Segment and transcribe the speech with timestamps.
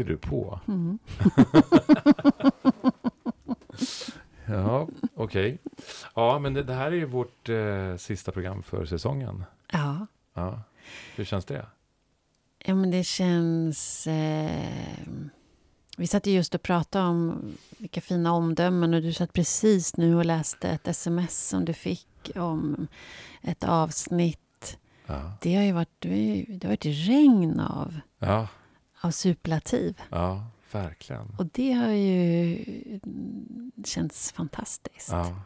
[0.00, 0.60] skriver du på.
[0.68, 0.98] Mm.
[4.46, 5.58] Ja, okej.
[6.14, 9.44] Ja, men det, det här är ju vårt eh, sista program för säsongen.
[9.72, 10.06] Ja.
[10.34, 10.62] Ja.
[11.16, 11.66] Hur känns det?
[12.64, 14.06] ja, men det känns...
[14.06, 15.06] Eh,
[15.96, 20.16] vi satt ju just och pratade om vilka fina omdömen och du satt precis nu
[20.16, 22.86] och läste ett sms som du fick om
[23.42, 24.78] ett avsnitt.
[25.06, 28.48] Ja, Det har ju varit, det har varit regn av, ja,
[29.00, 30.00] av superlativ.
[30.10, 31.34] ja verkligen.
[31.38, 32.64] Och det har ju
[33.84, 35.08] känts fantastiskt.
[35.12, 35.42] Ja,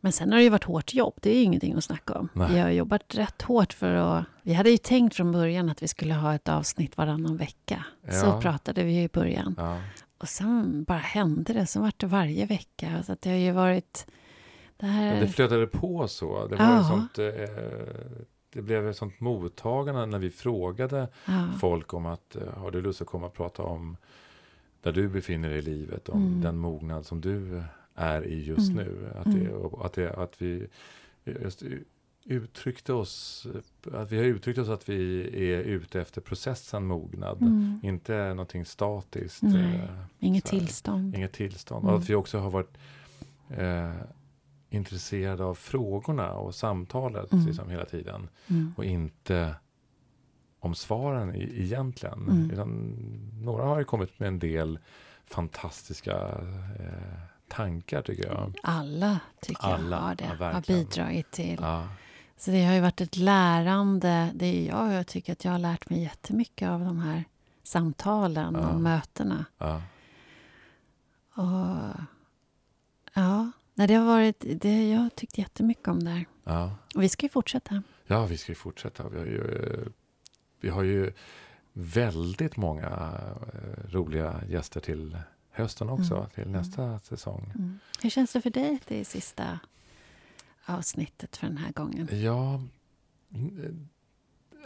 [0.00, 1.14] Men sen har det ju varit hårt jobb.
[1.22, 2.28] Det är ju ingenting att snacka om.
[2.32, 2.52] Nej.
[2.52, 4.24] Vi har jobbat rätt hårt för att...
[4.42, 7.84] Vi hade ju tänkt från början att vi skulle ha ett avsnitt varannan vecka.
[8.10, 8.40] Så Ja.
[8.40, 9.54] pratade vi i början.
[9.58, 9.80] ja,
[10.18, 11.66] Och sen bara hände det.
[11.66, 13.02] Så vart det varje vecka.
[13.02, 14.06] Så att det har ju varit...
[14.76, 15.10] Det här...
[15.12, 16.46] Men det flödade på så.
[16.46, 16.80] Det, var Ja.
[16.80, 17.26] ett sånt, eh,
[18.56, 21.48] det blev ett sånt mottagande när vi frågade ja.
[21.60, 23.96] folk om att eh, har du lust att komma och prata om
[24.82, 26.40] där du befinner dig i livet, om Mm.
[26.40, 27.62] den mognad som du
[27.94, 28.84] är i just Mm.
[28.84, 29.10] nu.
[29.18, 29.52] Att, det, Mm.
[29.52, 30.66] och att, det, att vi
[31.24, 31.62] just
[32.24, 33.46] uttryckte oss,
[33.92, 37.40] att vi har uttryckt oss att vi är ute efter processen mognad.
[37.42, 37.80] Mm.
[37.82, 39.42] Inte någonting statiskt.
[39.42, 41.14] Nej, eh, Inget tillstånd.
[41.14, 41.84] Inget tillstånd.
[41.84, 41.94] Mm.
[41.94, 42.78] Och att vi också har varit
[43.50, 43.90] eh,
[44.70, 47.46] intresserade av frågorna och samtalet Mm.
[47.46, 48.28] liksom, hela tiden.
[48.48, 48.74] Mm.
[48.76, 49.54] Och inte
[50.60, 52.28] om svaren i, egentligen.
[52.28, 52.50] Mm.
[52.50, 52.94] Utan
[53.42, 54.78] några har ju kommit med en del
[55.24, 56.16] fantastiska
[56.80, 58.54] eh, tankar tycker jag.
[58.62, 60.24] Alla, tycker Alla, jag, har ja, det.
[60.26, 60.84] har verkligen.
[60.84, 61.58] bidragit till.
[61.60, 61.88] Ja,
[62.36, 64.30] Så det har ju varit ett lärande.
[64.34, 67.24] Det är jag, jag tycker att jag har lärt mig jättemycket av de här
[67.62, 68.68] samtalen Ja.
[68.68, 69.44] och mötena.
[69.58, 69.82] ja,
[71.34, 72.00] Och
[73.14, 76.26] ja, nej, det har varit, det, jag har tyckt jättemycket om det här.
[76.44, 76.76] ja.
[76.94, 77.82] Och vi ska ju fortsätta.
[78.06, 79.08] ja, vi ska ju fortsätta.
[79.08, 79.86] Vi har ju, eh,
[80.60, 81.12] vi har ju
[81.72, 83.20] väldigt många
[83.54, 85.18] eh, roliga gäster till
[85.50, 86.14] hösten också.
[86.16, 86.30] Mm.
[86.30, 87.52] Till nästa säsong.
[87.54, 87.78] Mm.
[88.02, 89.58] Hur känns det för dig att det är sista
[90.66, 92.08] avsnittet för den här gången?
[92.12, 92.62] Ja,
[93.34, 93.88] mm,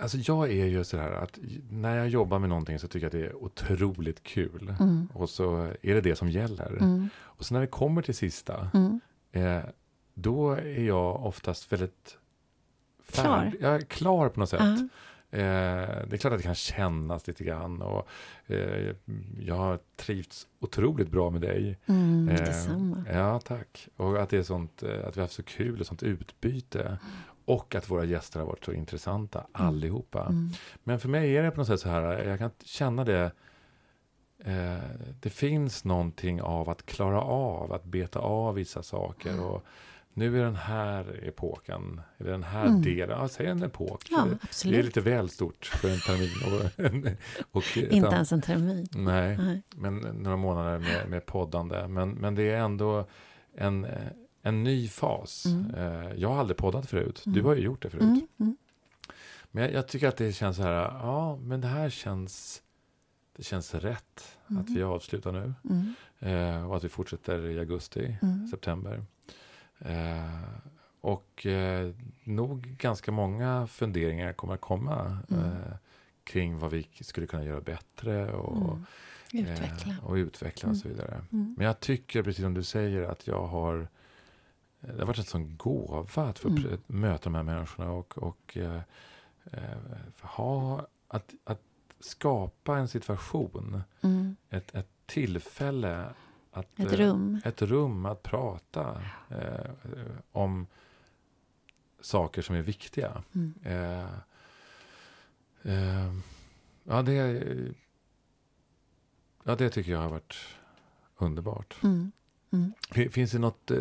[0.01, 1.39] alltså jag är ju sådär att
[1.71, 4.75] när jag jobbar med någonting så tycker jag att det är otroligt kul.
[4.81, 5.09] Mm.
[5.15, 6.77] Och så är det det som gäller.
[6.77, 7.09] Mm.
[7.19, 9.01] Och så när det kommer till sista, Mm.
[9.33, 9.63] eh,
[10.15, 12.19] då är jag oftast väldigt
[13.13, 13.25] Klar.
[13.25, 14.61] färd- Jag är klar på något sätt.
[14.61, 14.89] Ja.
[15.33, 17.83] Eh, det är klart att det kan kännas lite grann.
[17.83, 18.09] Och,
[18.47, 18.95] eh,
[19.41, 21.79] jag har trivts otroligt bra med dig.
[21.87, 23.05] Mm, Eh, detsamma.
[23.13, 23.89] Ja, tack.
[23.97, 26.99] Och att, det är sånt, eh, att vi har haft så kul och sånt utbyte.
[27.45, 30.27] Och att våra gäster har varit så intressanta, allihopa.
[30.27, 30.51] Mm.
[30.85, 33.33] Men för mig är det på något sätt så här, jag kan känna det.
[34.45, 34.77] Eh,
[35.21, 39.31] det finns någonting av att klara av, att beta av vissa saker.
[39.31, 39.45] Mm.
[39.45, 39.65] Och
[40.13, 42.83] nu är den här epoken, eller den här Mm.
[42.83, 44.03] delen, ja, säg en epok.
[44.11, 44.27] Ja,
[44.65, 46.31] det är lite väl stort för en termin.
[46.47, 48.89] Och, och, Inte an- ens en termin.
[48.93, 49.63] Nej, Nej.
[49.77, 51.89] men några månader med, med poddande.
[51.89, 53.07] Men, men det är ändå
[53.57, 53.93] en, eh,
[54.43, 55.47] en ny fas.
[55.47, 55.75] Mm.
[55.75, 57.23] Eh, Jag har aldrig poddat förut.
[57.25, 57.45] Du Mm.
[57.47, 58.03] har ju gjort det förut.
[58.03, 58.27] Mm.
[58.41, 58.57] Mm.
[59.51, 62.63] Men jag, jag tycker att det känns så här, ja, men det här känns,
[63.37, 64.63] det känns rätt Mm.
[64.63, 65.55] att vi avslutar nu.
[65.71, 65.95] Mm.
[66.19, 68.17] Eh, och att vi fortsätter i augusti,
[68.51, 69.05] september.
[69.79, 70.41] Eh,
[71.01, 75.45] och eh, nog ganska många funderingar kommer att komma Mm.
[75.45, 75.73] eh,
[76.25, 78.79] kring vad vi skulle kunna göra bättre och.
[79.33, 79.93] Utveckla.
[79.93, 81.25] Eh, och utveckla och så vidare.
[81.31, 83.89] Men jag tycker, precis som du säger, att jag har...
[84.81, 86.81] Det har varit en sån gåva att få Mm.
[86.87, 88.81] möta de här människorna och, och eh,
[89.53, 89.79] eh,
[90.21, 90.87] ha...
[91.09, 91.61] Att, att
[92.01, 94.37] skapa en situation, Mm.
[94.51, 96.07] ett, ett tillfälle
[96.53, 96.79] att...
[96.81, 97.41] Ett eh, rum.
[97.45, 99.71] Ett rum att prata eh,
[100.33, 100.67] om
[102.01, 103.23] saker som är viktiga.
[103.35, 103.55] Mm.
[103.63, 104.15] Eh,
[105.63, 106.15] eh,
[106.85, 107.15] ja, det,
[109.45, 110.35] ja, det tycker jag har varit
[111.17, 111.77] underbart.
[111.83, 112.13] Mm.
[112.51, 112.73] Mm.
[112.91, 113.79] Fin- Finns det något, eh,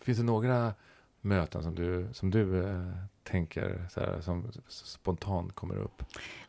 [0.00, 0.74] finns det några
[1.20, 2.92] möten som du, som du eh,
[3.22, 6.02] tänker så här, som spontant kommer upp?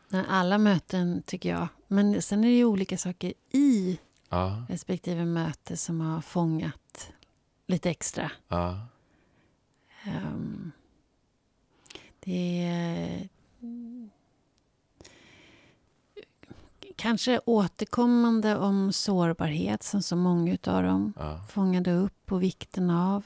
[0.08, 1.68] Nej, Alla möten tycker jag.
[1.88, 3.98] Men sen är det ju olika saker i
[4.28, 7.12] Ja, respektive möte som har fångat
[7.66, 8.30] lite extra.
[8.48, 8.86] ja,
[10.04, 10.70] Ehm,
[12.20, 13.28] det är
[13.62, 14.10] mm,
[16.98, 23.24] kanske återkommande om sårbarhet som så många av dem ja, fångade upp och vikten av.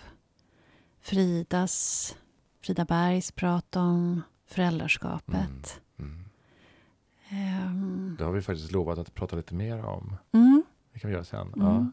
[1.00, 2.16] Fridas,
[2.60, 5.80] Frida Bergs prat om föräldraskapet.
[5.98, 6.24] mm.
[7.28, 10.16] Ehm, Det har vi faktiskt lovat att prata lite mer om.
[10.32, 10.62] mm.
[10.92, 11.52] Det kan vi göra sen.
[11.56, 11.92] Mm.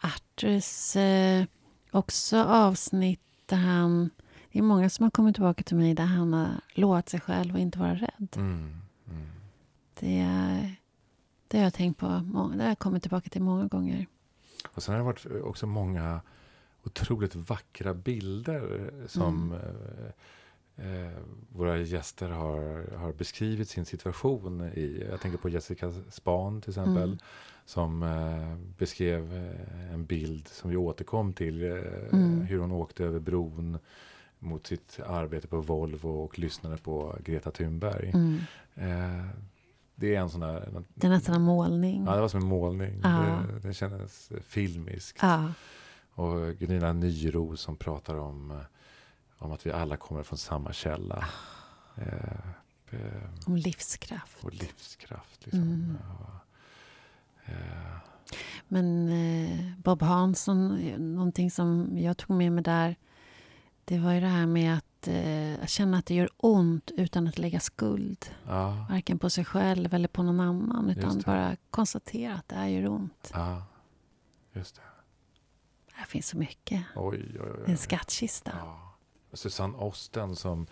[0.00, 1.44] Arturs eh,
[1.90, 4.10] också avsnitt där han...
[4.52, 7.54] Det är många som har kommit tillbaka till mig där han har lovat sig själv
[7.54, 8.28] att inte vara rädd.
[8.34, 8.40] Ja.
[8.40, 8.80] Mm.
[9.08, 9.26] Mm.
[10.00, 10.76] Det är,
[11.50, 12.06] Det har jag tänkt på.
[12.56, 14.06] Det har jag kommit tillbaka till många gånger.
[14.74, 16.20] Och sen har det varit också många
[16.84, 19.60] otroligt vackra bilder som Mm.
[20.76, 21.12] eh, eh,
[21.52, 25.06] våra gäster har, har beskrivit sin situation i.
[25.10, 27.02] Jag tänker på Jessica Span till exempel.
[27.02, 27.18] Mm.
[27.64, 29.32] Som eh, beskrev
[29.92, 31.62] en bild som vi återkom till.
[31.62, 31.78] Eh,
[32.12, 32.40] Mm.
[32.40, 33.78] Hur hon åkte över bron
[34.38, 38.12] mot sitt arbete på Volvo och lyssnade på Greta Thunberg.
[40.00, 40.82] Det är en sån där...
[40.94, 42.04] Det är nästan en målning.
[42.04, 43.00] Ja, det var som en målning.
[43.02, 43.42] Ja.
[43.62, 45.18] Det, det kändes filmiskt.
[45.22, 45.52] Ja.
[46.14, 48.56] Och Gunilla Nyro som pratar om, eh,
[49.38, 51.24] om att vi alla kommer från samma källa.
[51.96, 52.00] Ah.
[52.00, 52.50] Eh,
[52.90, 54.44] eh, Om livskraft.
[54.44, 55.44] och livskraft.
[55.46, 55.62] Liksom.
[55.62, 55.98] Mm.
[56.00, 56.40] Ja.
[57.44, 57.96] Eh,
[58.68, 60.68] Men eh, Bob Hansson,
[61.14, 62.96] någonting som jag tog med mig där,
[63.84, 67.38] det var ju det här med att eh, känna att det gör ont utan att
[67.38, 68.26] lägga skuld.
[68.46, 72.66] ja, Varken på sig själv eller på någon annan, utan bara konstatera att det här
[72.66, 73.30] gör ont.
[73.34, 73.62] ja,
[74.52, 74.82] just det.
[75.92, 76.84] Här finns så mycket.
[76.96, 77.70] Oj, oj, oj.
[77.70, 78.52] En skattkista.
[78.60, 78.96] Ja.
[79.32, 80.66] Susanne Osten som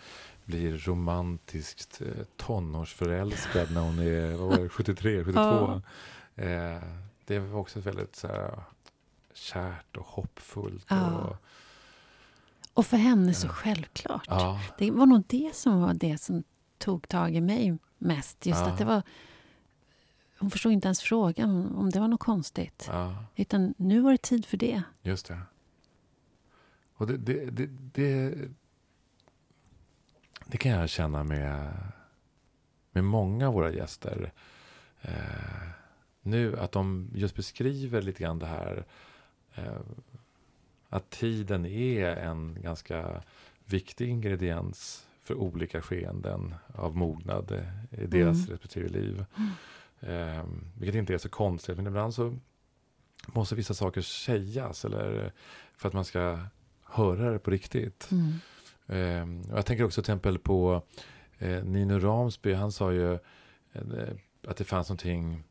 [0.45, 5.39] blir romantiskt eh, tonårsförälskad när hon är vad var det, 73, 72.
[5.39, 5.81] Ja.
[6.43, 6.81] Eh,
[7.25, 8.63] det var också väldigt så här,
[9.33, 10.85] kärt och hoppfullt.
[10.89, 11.17] Ja.
[11.17, 11.35] Och,
[12.73, 14.25] Och för henne så självklart.
[14.27, 16.43] ja, Det var nog det som var det som
[16.77, 18.45] tog tag i mig mest.
[18.45, 18.67] Just Ja.
[18.69, 19.01] att det var...
[20.39, 22.85] Hon förstod inte ens frågan om det var något konstigt.
[22.91, 24.83] ja, Utan nu var det tid för det.
[25.01, 25.39] just det.
[26.93, 28.35] Och det, det, det, det,
[30.45, 31.73] det kan jag känna med,
[32.91, 34.31] med många av våra gäster.
[35.01, 35.11] Eh,
[36.21, 38.85] nu att de just beskriver lite grann det här.
[39.55, 39.77] Eh,
[40.89, 43.23] att tiden är en ganska
[43.65, 47.51] viktig ingrediens för olika skeenden av mognad
[47.91, 48.49] i deras Mm.
[48.49, 49.25] respektive liv.
[49.99, 50.43] Eh,
[50.77, 52.37] vilket inte är så konstigt, men ibland så
[53.27, 55.31] måste vissa saker sägas eller
[55.77, 56.39] för att man ska
[56.83, 58.09] höra det på riktigt.
[58.11, 58.33] Mm.
[58.87, 60.81] Eh, och jag tänker också till exempel på
[61.37, 62.53] eh, Nino Ramsby.
[62.53, 63.13] Han sa ju
[63.73, 63.81] eh,
[64.47, 65.43] att det fanns någonting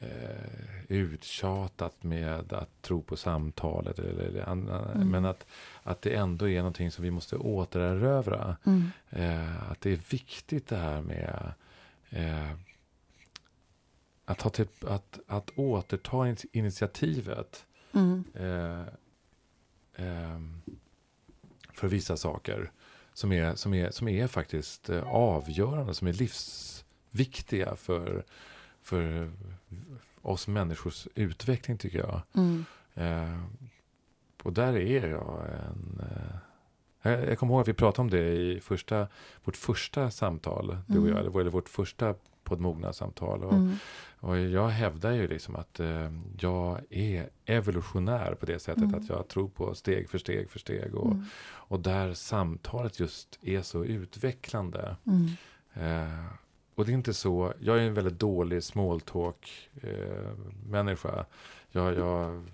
[0.00, 3.98] eh, uttjatat med att tro på samtalet.
[3.98, 5.08] Eller, eller, Mm.
[5.08, 5.46] Men att,
[5.82, 8.56] att det ändå är någonting som vi måste återerövra.
[8.66, 8.90] Mm.
[9.10, 11.52] Eh, att det är viktigt det här med
[12.10, 12.50] eh,
[14.24, 17.66] att, ha till, att, att återta in- initiativet.
[17.92, 18.24] Mm.
[18.34, 18.84] Eh,
[19.96, 20.60] ehm,
[21.72, 22.72] för vissa saker
[23.12, 28.24] som är, som är, som är faktiskt eh, avgörande, som är livsviktiga för,
[28.90, 29.30] för
[30.22, 32.20] oss människors utveckling tycker jag.
[32.34, 32.64] Mm.
[32.94, 33.40] Eh,
[34.42, 36.00] och där är jag en...
[36.00, 36.36] Eh,
[37.02, 39.08] jag, jag kommer ihåg att vi pratade om det i första,
[39.44, 41.08] vårt första samtal, du och Mm.
[41.16, 42.14] jag, eller, eller vårt första
[42.44, 43.44] poddmognadssamtal.
[43.44, 43.76] Och, Mm.
[44.20, 46.10] och jag hävdar ju liksom att eh,
[46.40, 48.94] jag är evolutionär på det sättet Mm.
[48.94, 50.94] att jag tror på steg för steg för steg.
[50.94, 51.24] Och, Mm.
[51.68, 54.96] och där samtalet just är så utvecklande.
[55.06, 55.26] Mm.
[55.74, 56.24] Eh,
[56.80, 60.30] och det är inte så, jag är en väldigt dålig small talk eh,
[60.66, 61.24] människa.
[61.70, 62.44] Jag, jag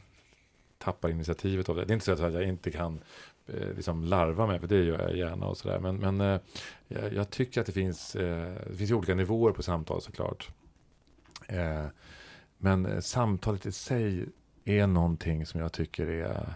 [0.79, 1.85] tappar initiativet av det.
[1.85, 3.01] Det är inte så att jag inte kan
[3.47, 5.79] eh, liksom larva mig, för det gör jag gärna och sådär.
[5.79, 6.41] Men, men eh,
[6.89, 10.51] jag, jag tycker att det finns, eh, det finns olika nivåer på samtal såklart.
[11.49, 11.87] Eh,
[12.59, 14.27] men eh, samtalet i sig
[14.65, 16.55] är någonting som jag tycker är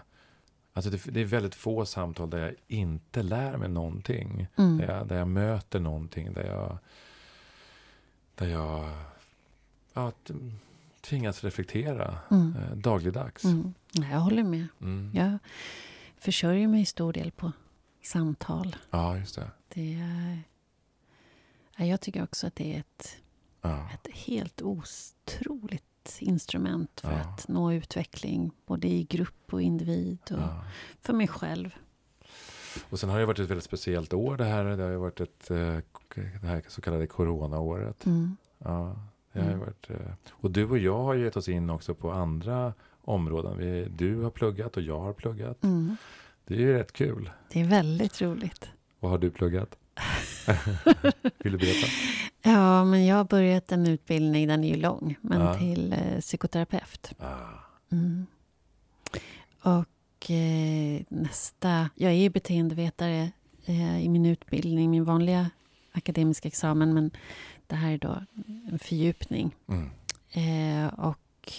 [0.73, 4.47] Alltså det, det är väldigt få samtal där jag inte lär mig någonting.
[4.55, 4.77] Mm.
[4.77, 6.77] Där, jag, där jag möter någonting, där jag,
[8.41, 8.89] där jag
[9.93, 10.11] ja,
[11.01, 12.55] tvingas reflektera Mm.
[12.55, 13.43] eh, dagligdags.
[13.43, 13.73] Mm.
[13.91, 14.67] Ja, Jag håller med.
[14.81, 15.11] Mm.
[15.15, 15.37] Jag
[16.17, 17.51] försörjer mig i stor del på
[18.03, 18.75] samtal.
[18.89, 19.51] Ja, just det.
[19.73, 20.39] Det är,
[21.75, 23.17] ja, jag tycker också att det är ett,
[23.61, 23.89] Ja.
[23.93, 27.17] ett helt otroligt instrument för Ja.
[27.17, 28.51] att nå utveckling.
[28.65, 30.63] Både i grupp och individ och Ja.
[31.01, 31.75] för mig själv.
[32.89, 34.63] Och sen har det varit ett väldigt speciellt år det här.
[34.63, 35.51] Det har varit ett,
[36.17, 38.05] eh, det här så kallade coronaåret.
[38.05, 38.37] Mm.
[38.57, 38.95] Ja,
[39.33, 39.59] det har Mm.
[39.59, 39.95] varit, eh,
[40.31, 43.57] och du och jag har gett oss in också på andra områden.
[43.57, 45.63] Vi, du har pluggat och jag har pluggat.
[45.63, 45.95] Mm.
[46.45, 47.31] Det är ju rätt kul.
[47.51, 48.69] Det är väldigt roligt.
[48.99, 49.75] Vad har du pluggat?
[51.37, 51.87] Vill du berätta?
[52.41, 55.57] Ja, men jag har börjat en utbildning, den är ju lång, men Ja.
[55.57, 57.13] till eh, psykoterapeut.
[57.19, 57.25] Ah,
[57.91, 58.25] Mm.
[59.61, 61.89] Och eh, nästa...
[61.95, 63.31] Jag är ju beteendevetare
[63.65, 65.49] eh, i min utbildning, min vanliga
[65.91, 67.11] akademiska examen, men
[67.67, 68.23] det här är då
[68.71, 69.55] en fördjupning.
[69.67, 69.89] mm.
[70.33, 71.53] Eh, och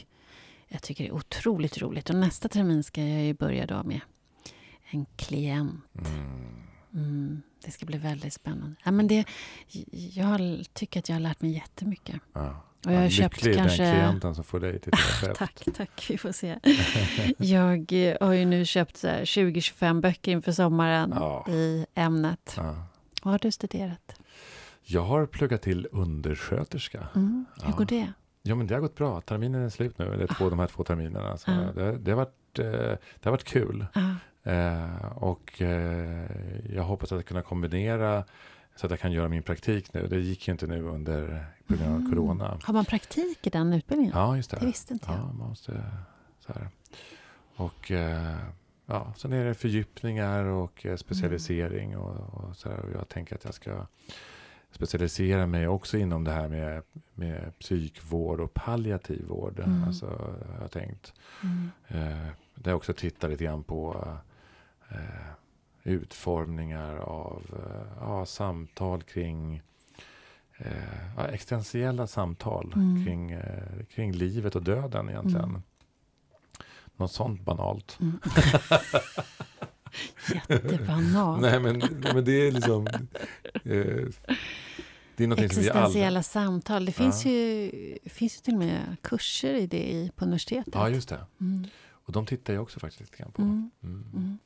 [0.68, 2.10] jag tycker det är otroligt roligt.
[2.10, 4.00] Och nästa termin ska jag ju börja då med
[4.90, 5.84] en klient.
[5.98, 6.56] Mm.
[6.94, 7.42] Mm.
[7.64, 8.76] Det ska bli väldigt spännande.
[8.84, 9.24] Ja, men det,
[10.12, 12.20] jag tycker att jag har lärt mig jättemycket.
[12.32, 12.62] Ja.
[12.86, 13.82] Och jag har Ja, köpt lycklig kanske...
[13.82, 15.38] den klienten som får dig till terapeut.
[15.38, 16.06] Tack, tack.
[16.10, 16.58] Vi får se.
[17.38, 21.46] Jag eh, har ju nu köpt så här 20-25 böcker inför sommaren Ja.
[21.50, 22.54] i ämnet.
[22.56, 22.86] Ja.
[23.22, 24.20] Vad har du studerat?
[24.82, 27.08] Jag har pluggat till undersköterska.
[27.14, 27.44] Mm.
[27.62, 27.76] Hur Ja.
[27.76, 28.12] går det?
[28.42, 29.20] Ja, men det har gått bra.
[29.20, 31.36] Terminen är slut nu, eller två, de här två terminerna.
[31.36, 31.56] Så Ja.
[31.82, 32.64] det, det, har varit, eh,
[33.20, 33.86] det har varit kul.
[33.94, 34.14] Ja.
[34.52, 36.30] Eh, och eh,
[36.74, 38.24] jag hoppas att kunna kombinera
[38.76, 40.06] så att jag kan göra min praktik nu.
[40.06, 42.10] Det gick ju inte nu under på grund av Mm.
[42.10, 42.58] corona.
[42.62, 44.12] Har man praktik i den utbildningen?
[44.16, 44.56] Ja, just det.
[44.60, 45.18] Det visste inte jag.
[45.18, 45.84] Ja, man måste
[46.46, 46.68] så här.
[47.56, 48.36] Och eh,
[48.86, 51.96] ja, sen är det fördjupningar och eh, specialisering.
[51.96, 52.78] Och, och så här.
[52.78, 53.86] Och jag tänker att jag ska
[54.70, 56.82] specialisera mig också inom det här med,
[57.14, 59.58] med psykvård och palliativ vård.
[59.60, 59.84] Mm.
[59.84, 61.12] Alltså, har jag tänkt.
[61.42, 61.70] Mm.
[61.88, 64.06] Eh, där jag också tittar lite grann på
[64.90, 64.96] eh,
[65.82, 69.62] utformningar av eh, ja, samtal kring
[70.56, 73.04] eh, ja, existentiella samtal Mm.
[73.04, 75.62] kring, eh, kring livet och döden egentligen.
[76.96, 77.98] Något sånt banalt.
[78.00, 78.20] Mm.
[80.48, 81.40] Jättebanalt.
[81.42, 81.78] Nej, men,
[82.14, 82.86] men det är liksom...
[82.86, 83.02] Eh,
[85.16, 85.44] det är som vi alla...
[85.44, 86.84] Existentiella samtal.
[86.84, 87.30] Det finns, Ja.
[87.30, 90.74] ju, finns ju till och med kurser i det på universitetet.
[90.74, 91.26] Ja, just det.
[91.40, 91.66] Mm.
[91.90, 93.42] Och de tittar jag också faktiskt lite grann på.
[93.42, 93.70] Mm.
[93.82, 94.04] Mm.
[94.14, 94.38] Mm.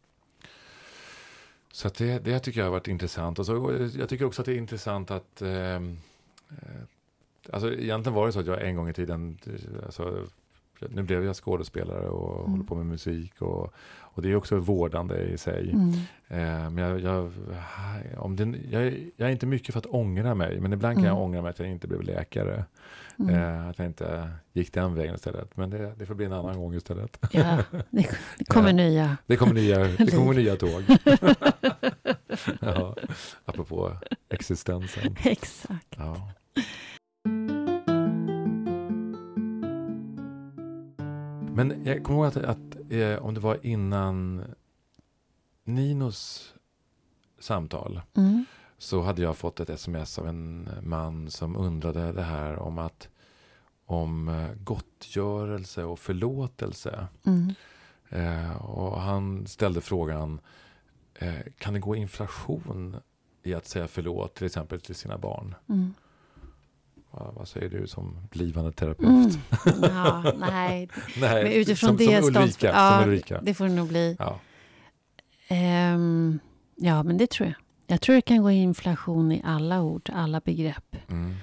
[1.72, 3.38] Så det, det tycker jag har varit intressant.
[3.38, 5.42] Och så, jag tycker också att det är intressant att...
[5.42, 5.98] ehm,
[6.50, 6.82] Eh,
[7.52, 9.38] alltså egentligen var det så att jag en gång i tiden...
[9.46, 10.26] eh, Alltså,
[10.80, 12.50] nu blev jag skådespelare och Mm.
[12.50, 13.42] håller på med musik.
[13.42, 15.70] Och, och det är också vårdande i sig.
[15.70, 15.88] Mm.
[16.28, 17.32] Eh, men jag, jag,
[18.16, 20.60] om det, jag, är- jag är inte mycket för att ångra mig.
[20.60, 21.22] Men ibland kan jag Mm.
[21.24, 22.64] ångra mig att jag inte blev läkare.
[23.18, 23.34] Mm.
[23.34, 25.56] Eh, att jag inte gick den vägen istället.
[25.56, 27.18] Men det, det får bli en annan gång istället.
[27.32, 27.58] Ja,
[27.90, 28.72] det, det kommer Ja.
[28.76, 29.16] nya.
[29.26, 30.82] Det kommer nya, det kommer nya tåg.
[32.60, 32.96] ja,
[33.44, 33.92] apropå
[34.28, 35.16] existensen.
[35.24, 35.86] Exakt.
[35.96, 36.30] Ja.
[41.56, 44.42] Men jag kommer ihåg att, att eh, om det var innan
[45.64, 46.54] Ninos
[47.38, 48.44] samtal Mm.
[48.78, 53.08] så hade jag fått ett sms av en man som undrade det här om att
[53.86, 57.06] om eh, gottgörelse och förlåtelse.
[57.26, 57.54] Mm.
[58.08, 60.40] Eh, och han ställde frågan,
[61.14, 62.96] eh, kan det gå inflation
[63.42, 65.54] i att säga förlåt till exempel till sina barn?
[65.68, 65.94] Mm.
[67.10, 69.08] Va, vad säger du som blivande terapeut?
[69.08, 69.30] Mm.
[69.82, 70.88] Ja, nej,
[71.20, 72.40] Nej, men utifrån som, det som Ulrika.
[72.40, 73.40] ståndpunkt- som ja, Ulrika.
[73.42, 74.16] det får det nog bli.
[74.18, 74.38] Ja.
[75.48, 76.38] Ehm,
[76.76, 77.54] ja, men det tror jag.
[77.86, 80.96] Jag tror det kan gå inflation i alla ord, alla begrepp.
[81.08, 81.34] Mm.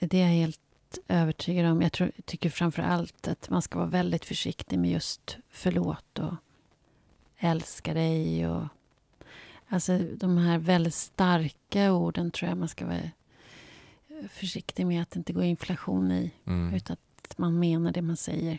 [0.00, 0.60] Det är jag helt
[1.08, 1.82] övertygad om.
[1.82, 6.34] Jag tror, tycker framför allt att man ska vara väldigt försiktig med just förlåt och
[7.38, 8.48] älska dig.
[8.48, 8.64] Och,
[9.68, 13.10] alltså de här väldigt starka orden tror jag man ska vara
[14.30, 16.32] försiktig med att det inte går inflation i.
[16.44, 16.74] Mm.
[16.74, 18.58] Utan att man menar det man säger.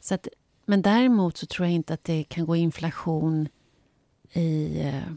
[0.00, 0.28] Så att,
[0.64, 3.48] men däremot så tror jag inte att det kan gå inflation
[4.32, 5.12] i, eh,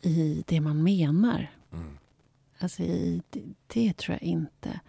[0.00, 1.50] i det man menar.
[1.72, 1.98] Mm.
[2.58, 4.80] Alltså i, det, det tror jag inte.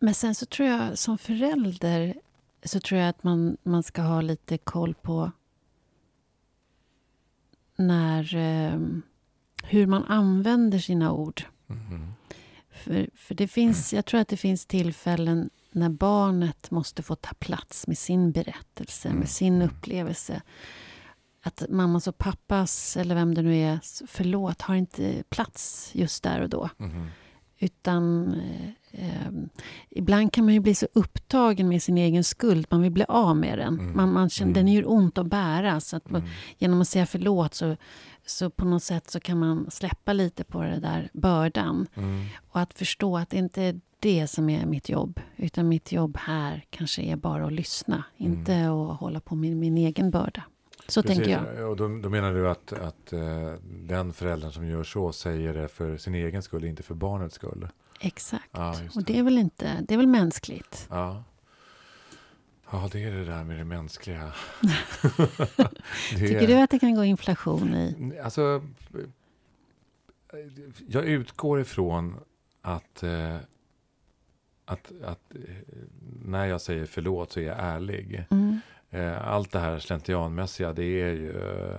[0.00, 2.14] Men sen så tror jag som förälder
[2.62, 5.32] så tror jag att man, man ska ha lite koll på
[7.76, 8.80] när, eh,
[9.68, 11.42] hur man använder sina ord.
[11.66, 12.12] Mhm.
[12.70, 17.34] För, för det finns, jag tror att det finns tillfällen när barnet måste få ta
[17.34, 19.18] plats med sin berättelse, Mm.
[19.20, 20.42] med sin upplevelse.
[21.42, 26.40] Att mammas och pappas, eller vem det nu är, förlåt, har inte plats just där
[26.40, 26.68] och då.
[26.78, 27.06] Mhm.
[27.58, 29.32] Utan eh, eh,
[29.90, 33.36] ibland kan man ju bli så upptagen med sin egen skuld, man vill bli av
[33.36, 33.74] med den.
[33.80, 33.96] Mm.
[33.96, 34.64] Man, man känner, Mm.
[34.66, 35.80] Den gör ont att bära.
[35.80, 36.32] Så att man, Mm.
[36.58, 37.76] genom att säga förlåt så,
[38.26, 41.86] så på något sätt så kan man släppa lite på det där bördan.
[41.94, 42.24] Mm.
[42.48, 45.20] Och att förstå att det inte är det som är mitt jobb.
[45.36, 48.04] Utan mitt jobb här kanske är bara att lyssna.
[48.16, 48.32] Mm.
[48.32, 50.42] Inte att hålla på med min egen börda.
[50.88, 51.16] Så Precis.
[51.16, 51.70] tänker jag.
[51.70, 55.68] Och då, då menar du att, att eh, den föräldern som gör så säger det
[55.68, 57.68] för sin egen skull, inte för barnets skull?
[58.00, 58.48] Exakt.
[58.50, 60.86] Ja, just Och det är väl inte, det är väl mänskligt.
[60.90, 61.24] Ja.
[62.70, 64.32] Ja, det är det där med det mänskliga.
[66.12, 68.18] det Tycker du att det kan gå inflation i?
[68.22, 68.62] Alltså,
[70.88, 72.16] jag utgår ifrån
[72.62, 73.36] att, eh,
[74.64, 75.40] att, att eh,
[76.24, 78.24] när jag säger förlåt så är jag ärlig.
[78.30, 78.60] Mm.
[78.90, 81.32] Eh, Allt det här slentrianmässiga, det är ju,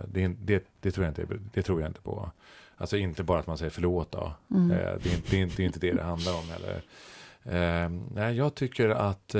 [0.07, 2.31] det, det, det, tror jag inte, det tror jag inte på.
[2.77, 4.33] Alltså inte bara att man säger förlåt då.
[4.51, 4.67] Mm.
[4.67, 6.81] Det, är inte, det, är inte, det det handlar om heller.
[7.43, 9.35] Eh, nej, jag tycker att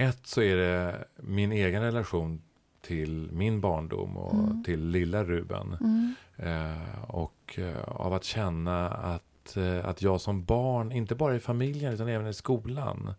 [0.00, 2.42] ett så är det min egen relation
[2.80, 4.64] till min barndom och Mm.
[4.64, 5.76] till lilla Ruben.
[5.80, 6.14] Mm.
[6.36, 11.40] Eh, och eh, av att känna att, eh, att jag som barn, inte bara i
[11.40, 13.14] familjen utan även i skolan,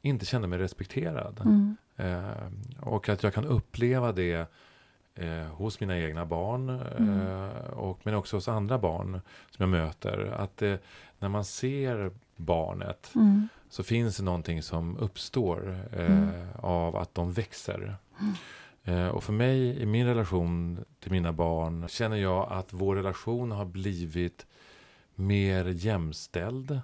[0.00, 1.40] inte kände mig respekterad.
[1.44, 1.76] Mm.
[1.96, 4.50] Eh, och att jag kan uppleva det
[5.14, 6.68] eh, hos mina egna barn,
[6.98, 7.20] Mm.
[7.20, 10.34] eh, och, men också hos andra barn som jag möter.
[10.38, 10.60] Att
[11.18, 13.48] när man ser barnet Mm.
[13.76, 16.30] Så finns det någonting som uppstår eh, Mm.
[16.54, 17.96] av att de växer.
[18.20, 18.34] Mm.
[18.84, 23.50] Eh, och för mig i min relation till mina barn känner jag att vår relation
[23.50, 24.46] har blivit
[25.14, 26.80] mer jämställd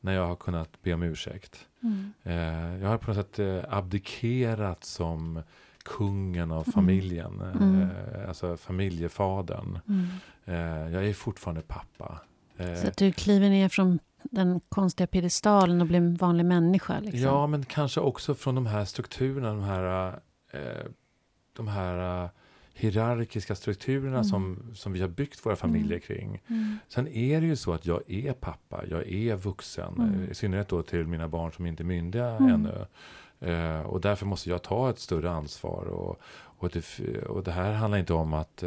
[0.00, 1.66] när jag har kunnat be om ursäkt.
[1.82, 2.12] Mm.
[2.22, 5.42] Eh, jag har på något sätt eh, abdikerat som
[5.84, 6.72] kungen av Mm.
[6.72, 7.82] familjen, Mm.
[7.82, 9.78] eh, alltså familjefadern.
[9.88, 10.06] Mm.
[10.44, 12.20] Eh, jag är fortfarande pappa.
[12.82, 13.98] Så att du kliver ner från
[14.30, 17.00] den konstiga piedestalen och blir en vanlig människa?
[17.00, 17.20] Liksom.
[17.20, 20.08] Ja, men kanske också från de här strukturerna, de här,
[20.52, 20.86] eh,
[21.56, 22.30] de här eh,
[22.74, 24.24] hierarkiska strukturerna Mm.
[24.24, 26.00] som, som vi har byggt våra familjer Mm.
[26.00, 26.42] kring.
[26.48, 26.78] Mm.
[26.88, 30.22] Sen är det ju så att jag är pappa, jag är vuxen, Mm.
[30.24, 32.50] eh, i synnerhet då till mina barn som inte är myndiga Mm.
[32.54, 32.86] ännu.
[33.40, 35.84] Eh, och därför måste jag ta ett större ansvar.
[35.84, 36.20] Och,
[36.58, 38.62] och, det, och det här handlar inte om att,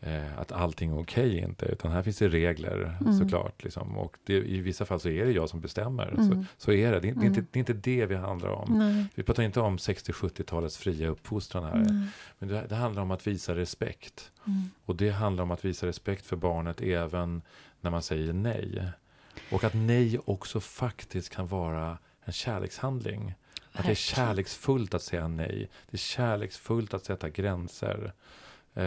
[0.00, 3.18] eh, att allting är okej inte, utan här finns det regler Mm.
[3.18, 3.64] såklart.
[3.64, 3.98] Liksom.
[3.98, 6.12] Och det, i vissa fall så är det jag som bestämmer.
[6.16, 6.46] Så, Mm.
[6.58, 7.00] så är det.
[7.00, 7.46] Det är, det, är inte, Mm.
[7.52, 8.78] det är inte det vi handlar om.
[8.78, 9.06] Nej.
[9.14, 11.74] Vi pratar inte om 60-70-talets fria uppfostran här.
[11.90, 12.08] Nej.
[12.38, 14.30] Men det, det handlar om att visa respekt.
[14.46, 14.70] Mm.
[14.84, 17.42] Och det handlar om att visa respekt för barnet även
[17.80, 18.82] när man säger nej.
[19.50, 23.34] Och att nej också faktiskt kan vara en kärlekshandling.
[23.72, 25.68] Att det är kärleksfullt att säga nej.
[25.90, 28.12] Det är kärleksfullt att sätta gränser.
[28.74, 28.84] Eh,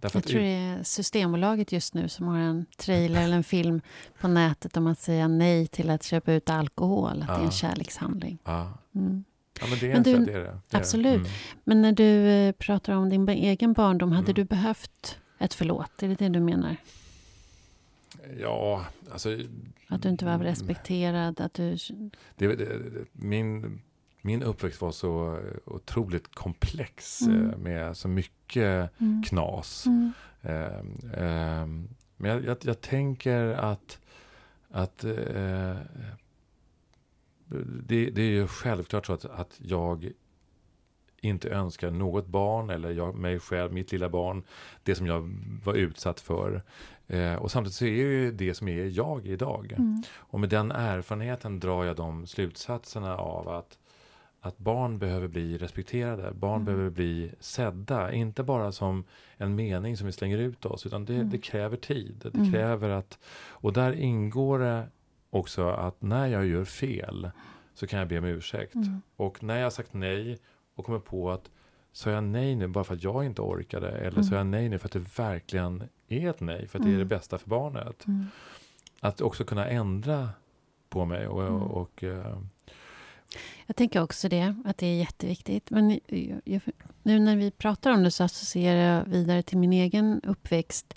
[0.00, 3.80] Jag tror det är Systembolaget just nu som har en trailer eller en film
[4.20, 7.22] på nätet om att säga nej till att köpa ut alkohol.
[7.22, 8.38] Att det är en kärlekshandling.
[8.44, 8.72] ja.
[8.94, 9.24] Mm.
[9.60, 10.60] ja, men det är Men en du- det är det.
[10.70, 11.16] absolut.
[11.20, 11.30] Mm.
[11.64, 14.34] Men när du eh, pratar om din egen barndom, hade Mm.
[14.34, 16.02] du behövt ett förlåt?
[16.02, 16.76] Är det det du menar?
[18.40, 19.36] Ja, alltså...
[19.88, 21.40] Att du inte var mm, respekterad?
[21.40, 21.76] Att du...
[22.36, 22.68] Det, det,
[23.12, 23.80] min,
[24.22, 27.50] min uppväxt var så otroligt komplex Mm.
[27.50, 29.22] eh, med så mycket Mm.
[29.22, 29.86] knas.
[29.86, 30.12] Mm.
[30.42, 33.98] Ehm, ehm, men jag, jag, jag tänker att,
[34.70, 35.76] att eh,
[37.86, 40.12] det, det är ju självklart så att, att jag
[41.20, 44.42] inte önskar något barn eller jag, mig själv, mitt lilla barn,
[44.82, 46.62] det som jag var utsatt för.
[47.06, 49.72] Eh, och samtidigt så är det ju det som är jag idag.
[49.78, 50.02] Mm.
[50.14, 53.78] Och med den erfarenheten drar jag de slutsatserna av att,
[54.40, 56.32] att barn behöver bli respekterade.
[56.32, 56.64] Barn Mm.
[56.64, 58.12] behöver bli sedda.
[58.12, 59.04] Inte bara som
[59.36, 60.86] en mening som vi slänger ut oss.
[60.86, 61.30] Utan det, Mm.
[61.30, 62.14] det kräver tid.
[62.32, 62.52] Det Mm.
[62.52, 63.18] kräver att...
[63.48, 64.88] Och där ingår det
[65.30, 67.30] också att när jag gör fel
[67.74, 68.74] så kan jag be om ursäkt.
[68.74, 69.02] Mm.
[69.16, 70.38] Och när jag har sagt nej
[70.74, 71.50] och kommer på att
[71.92, 73.90] sa jag nej nu bara för att jag inte orkade?
[73.90, 74.36] Eller sa Mm.
[74.36, 76.68] jag nej nu för att det verkligen är ett nej?
[76.68, 77.08] För att det är det Mm.
[77.08, 78.06] bästa för barnet?
[78.06, 78.26] Mm.
[79.00, 80.28] Att också kunna ändra
[80.88, 81.26] på mig.
[81.26, 81.62] Och, Mm.
[81.62, 82.38] och, eh,
[83.68, 85.70] Jag tänker också det, att det är jätteviktigt.
[85.70, 86.00] Men
[86.44, 86.60] jag,
[87.02, 90.94] nu när vi pratar om det så associerar jag vidare till min egen uppväxt.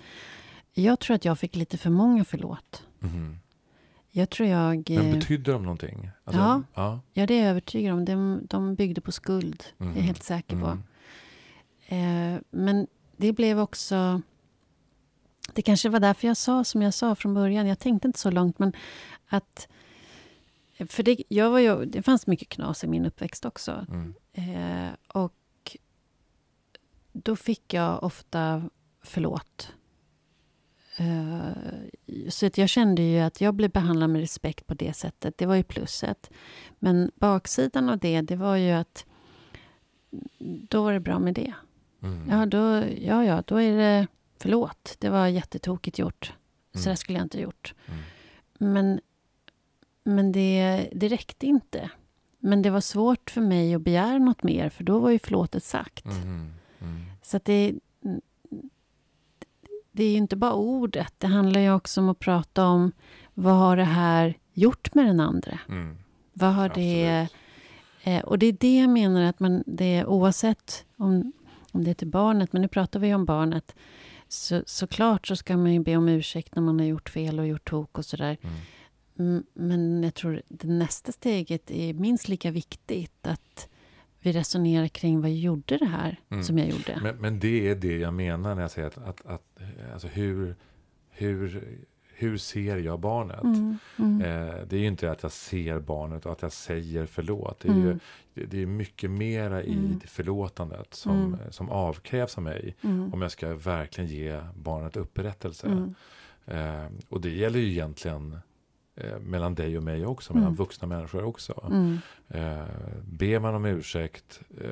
[0.74, 2.84] Jag tror att jag fick lite för många förlåt.
[3.00, 3.38] mhm.
[4.14, 4.90] Jag tror jag...
[4.90, 6.10] Men eh, betyder de någonting?
[6.24, 6.64] Alltså, Ja.
[6.74, 7.00] ja.
[7.14, 8.06] Ja, det är jag övertygad om.
[8.06, 9.64] De, de byggde på skuld.
[9.78, 10.78] Det är jag helt säker på.
[11.88, 12.36] Mm.
[12.36, 14.22] Eh, men det blev också...
[15.54, 17.68] Det kanske var därför jag sa som jag sa från början.
[17.68, 18.74] Jag tänkte inte så långt, men
[19.28, 19.68] att...
[20.88, 23.86] För det, jag var ju, det fanns mycket knas i min uppväxt också.
[23.90, 24.14] Mm.
[24.34, 25.78] Eh, och
[27.12, 28.70] då fick jag ofta
[29.04, 29.74] förlåt.
[30.98, 31.50] Eh,
[32.30, 35.38] så att jag kände ju att jag blev behandlad med respekt på det sättet.
[35.38, 36.32] Det var ju plusset.
[36.80, 39.06] Men baksidan av det, det var ju att
[40.70, 41.54] då var det bra med det.
[42.04, 42.30] Mm.
[42.30, 44.08] Ja, då, ja, ja, då är det
[44.40, 44.96] förlåt.
[45.00, 46.34] Det var jättetokigt gjort.
[46.74, 46.86] Så Mm.
[46.86, 47.74] där skulle jag inte ha gjort.
[47.88, 48.02] Mm.
[48.74, 49.02] Men,
[50.04, 51.90] men det, det räckte inte.
[52.40, 55.64] Men det var svårt för mig att begära något mer, för då var ju förlåtet
[55.64, 56.06] sagt.
[56.06, 56.54] Mhm.
[56.80, 57.02] Mm.
[57.22, 57.74] Så att det,
[59.92, 61.14] det är ju inte bara ordet.
[61.18, 62.92] Det handlar ju också om att prata om
[63.34, 65.60] vad har det här gjort med den andra?
[65.70, 65.98] Mm.
[66.34, 67.22] Vad har det...
[67.22, 67.38] Absolut.
[68.04, 71.34] Eh, och det är det jag menar att man, det är oavsett om,
[71.72, 73.76] om det är till barnet, men nu pratar vi om barnet.
[74.28, 77.48] Så, såklart så ska man ju be om ursäkt när man har gjort fel och
[77.48, 78.38] gjort tok och sådär.
[78.42, 78.56] Mm.
[79.22, 83.28] Mm, Men jag tror det nästa steget är minst lika viktigt.
[83.28, 83.68] Att
[84.20, 86.44] vi resonerar kring vad gjorde det här Mm.
[86.44, 87.00] som jag gjorde.
[87.04, 89.60] Men, men det är det jag menar när jag säger att, att, att
[89.94, 90.56] alltså hur,
[91.10, 91.64] hur,
[92.14, 93.44] hur ser jag barnet?
[93.44, 93.78] Mm.
[94.00, 94.22] Mm.
[94.22, 97.60] Eh, det är ju inte att jag ser barnet och att jag säger förlåt.
[97.60, 98.00] Det är, ju, Mm.
[98.34, 100.00] det, det är mycket mera i Mm.
[100.02, 102.76] det förlåtandet som, som avkrävs av mig.
[103.14, 105.94] Om jag ska verkligen ge barnet upprättelse.
[106.46, 108.38] Eh, och det gäller ju egentligen
[109.04, 110.58] eh, mellan dig och mig också, mellan Mm.
[110.58, 111.68] vuxna människor också.
[111.72, 111.98] Mm.
[112.28, 112.66] Eh,
[113.04, 114.70] ber man om ursäkt eh,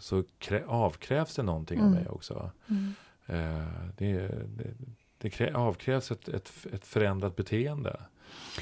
[0.00, 1.98] så krä- avkrävs det någonting av Mm.
[1.98, 2.50] mig också.
[2.68, 2.94] Mm.
[3.26, 3.66] Eh,
[3.98, 4.74] det, det,
[5.18, 8.00] det krä- avkrävs ett, ett, ett förändrat beteende.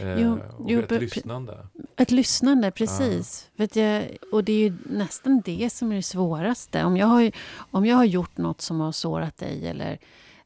[0.00, 1.66] Eh, Jo, och jo, ett lyssnande.
[1.96, 3.50] Ett lyssnande, precis.
[3.56, 6.84] Vet jag, och det är ju nästan det som är det svåraste.
[6.84, 7.32] Om jag, har,
[7.70, 9.98] om jag har gjort något som har sårat dig eller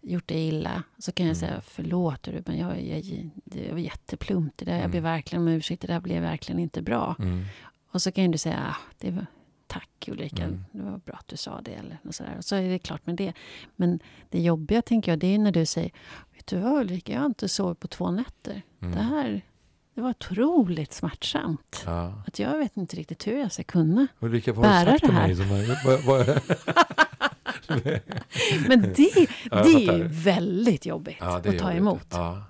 [0.03, 1.49] gjort dig illa så kan jag Mm.
[1.49, 4.59] säga förlåt Ruben, jag, jag, det var jätteplumpt.
[4.59, 5.13] Det där, Jag ber Mm.
[5.13, 7.17] verkligen om ursäkt, det där blev verkligen inte bra.
[7.19, 7.45] Mm.
[7.91, 9.27] Och så kan du säga ah, det var,
[9.67, 10.65] tack Ulrika, Mm.
[10.73, 11.71] det var bra att du sa det.
[11.73, 12.35] Eller något sådär.
[12.39, 13.33] Och så är det klart med det.
[13.77, 15.91] Men det jobbiga tänker jag, det är när du säger
[16.37, 18.63] Vet du vad Ulrika, jag har inte sovit på två nätter.
[18.81, 18.95] Mm.
[18.95, 19.43] Det här
[19.95, 21.83] det var otroligt smärtsamt.
[21.87, 22.23] Ja.
[22.27, 24.07] Att jag vet inte riktigt hur jag ska kunna.
[24.21, 25.27] Ulrika, vad har du Bära sagt det till här.
[25.27, 25.37] mig?
[25.37, 26.41] Som, har- vad, vad,
[28.69, 31.77] Men det, Ja, det är ju väldigt jobbigt Ja, att ta jobbigt.
[31.77, 32.07] emot.
[32.11, 32.43] Ja.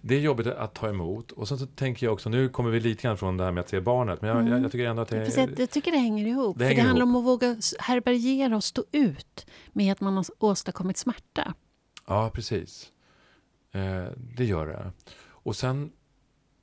[0.00, 1.32] Det är jobbigt att ta emot.
[1.32, 3.60] Och sen så tänker jag också, nu kommer vi lite grann från det här med
[3.60, 4.20] att se barnet.
[4.22, 4.52] Men jag, Mm.
[4.52, 6.58] jag, jag tycker ändå att det jag, jag tycker det hänger ihop.
[6.58, 7.16] Det för hänger det handlar ihop.
[7.16, 11.54] om att våga härbärgera och stå ut med att man har åstadkommit smärta.
[12.06, 12.86] Ja, precis.
[13.72, 14.04] Eh,
[14.36, 14.92] det gör det.
[15.20, 15.90] Och sen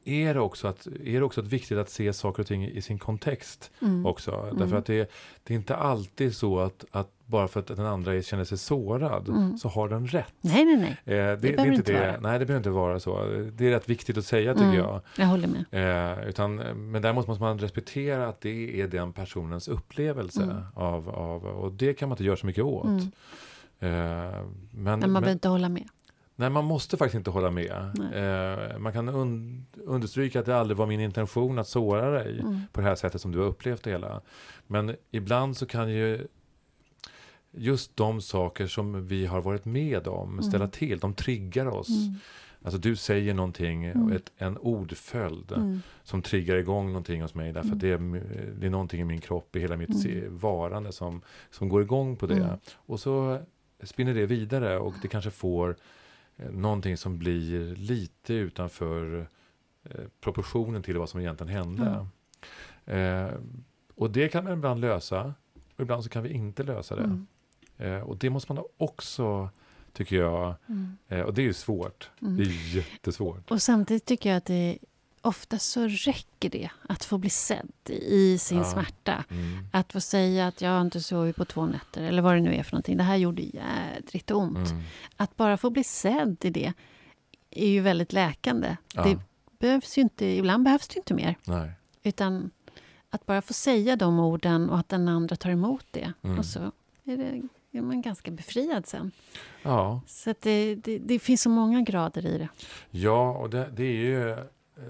[0.06, 2.82] är det också, att, är det också att viktigt att se saker och ting i
[2.82, 4.06] sin kontext Mm.
[4.06, 4.32] också.
[4.32, 4.58] Mm.
[4.58, 5.12] Därför att det,
[5.44, 9.30] det är inte alltid så att, att bara för att den andra känner sig sårad
[9.30, 9.58] Mm.
[9.58, 10.34] så har den rätt.
[10.42, 11.18] Nej, nej, nej.
[11.20, 12.00] Eh, det, det, behöver inte det.
[12.00, 12.20] vara.
[12.20, 13.26] Nej, det behöver inte vara så.
[13.54, 14.78] Det är rätt viktigt att säga tycker Mm.
[14.78, 15.02] jag.
[15.18, 16.18] Jag håller med.
[16.20, 16.56] Eh, utan,
[16.92, 20.44] men däremot måste man respektera att det är den personens upplevelse.
[20.44, 20.56] Mm.
[20.74, 22.86] Av, av, och det kan man inte göra så mycket åt.
[22.86, 23.02] Mm.
[23.80, 25.88] Eh, men, Men man men, behöver inte hålla med.
[26.36, 27.72] Nej, man måste faktiskt inte hålla med.
[28.14, 32.62] Eh, man kan un, understryka att det aldrig var min intention att såra dig Mm.
[32.72, 34.22] på det här sättet som du har upplevt det hela.
[34.68, 36.28] Men ibland så kan ju
[37.52, 40.44] just de saker som vi har varit med om Mm.
[40.44, 41.00] ställa till.
[41.00, 41.90] De triggar oss.
[41.90, 42.16] Mm.
[42.64, 44.12] Alltså du säger någonting, Mm.
[44.12, 45.82] ett, en ordföljd Mm.
[46.04, 47.54] som triggar igång någonting hos mig.
[47.54, 47.98] Därför att det är,
[48.60, 50.38] det är någonting i min kropp, i hela mitt Mm.
[50.38, 51.22] varande som,
[51.52, 52.36] som går igång på det.
[52.36, 52.58] Mm.
[52.76, 53.40] Och så
[53.84, 55.76] spinner det vidare och det kanske får
[56.36, 59.28] någonting som blir lite utanför
[59.84, 62.08] eh, proportionen till vad som egentligen hände.
[62.86, 63.30] Eh,
[63.96, 65.34] och det kan man ibland lösa.
[65.76, 67.04] Och ibland så kan vi inte lösa det.
[67.04, 67.28] Mm.
[67.78, 69.50] Eh, och det måste man också,
[69.94, 70.98] tycker jag, Mm.
[71.08, 72.10] eh, och det är ju svårt.
[72.22, 72.38] Mm.
[72.38, 73.52] Det är jättesvårt.
[73.52, 74.78] Och samtidigt tycker jag att det
[75.26, 78.64] ofta så räcker det att få bli sedd i sin Ja.
[78.64, 79.24] smärta.
[79.30, 79.66] Mm.
[79.72, 82.56] Att få säga att jag har inte sovit på två nätter eller vad det nu
[82.56, 82.98] är för någonting.
[82.98, 84.70] Det här gjorde jädrigt ont.
[84.72, 84.84] Mm.
[85.18, 86.74] Att bara få bli sedd i det
[87.52, 88.78] är ju väldigt läkande.
[88.94, 89.04] Ja.
[89.04, 89.20] Det
[89.60, 91.36] behövs ju inte, ibland behövs det inte mer.
[91.44, 91.72] Nej.
[92.04, 92.52] Utan
[93.10, 96.14] att bara få säga de orden och att den andra tar emot det.
[96.24, 96.40] Mm.
[96.40, 96.60] Och så
[97.04, 97.42] är, det,
[97.78, 99.12] är man ganska befriad sen.
[99.64, 102.50] Ja, Så det, det, det finns så många grader i det.
[102.92, 104.38] ja och det, det är ju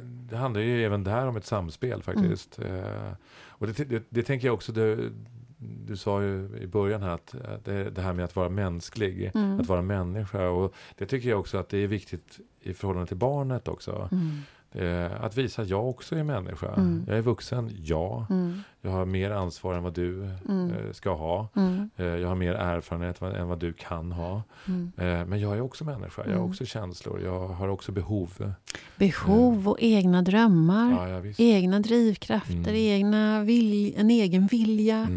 [0.03, 2.59] det handlar ju även där om ett samspel faktiskt.
[2.59, 2.75] Mm.
[2.75, 3.11] Eh,
[3.47, 5.13] och det, det, det tänker jag också, du,
[5.57, 9.31] du sa ju i början här att, att det, det här med att vara mänsklig,
[9.35, 9.59] Mm.
[9.59, 10.49] att vara människa.
[10.49, 14.09] Och det tycker jag också att det är viktigt i förhållande till barnet också.
[14.11, 14.31] Mm.
[14.75, 16.73] Eh, att visa att jag också är människa.
[16.73, 17.03] Mm.
[17.07, 18.27] Jag är vuxen, ja.
[18.29, 18.59] Mm.
[18.81, 20.71] Jag har mer ansvar än vad du Mm.
[20.73, 21.47] eh, ska ha.
[21.55, 21.89] Mm.
[21.97, 24.43] Eh, jag har mer erfarenhet vad- än vad du kan ha.
[24.67, 24.91] Mm.
[24.97, 26.21] Eh, men jag är också människa.
[26.21, 26.49] Jag har Mm.
[26.49, 27.21] också känslor.
[27.21, 28.53] Jag har också behov.
[28.97, 30.91] Behov och egna drömmar.
[31.09, 31.33] Ja, ja.
[31.37, 35.07] Egna drivkrafter, egna vilj, en egen vilja.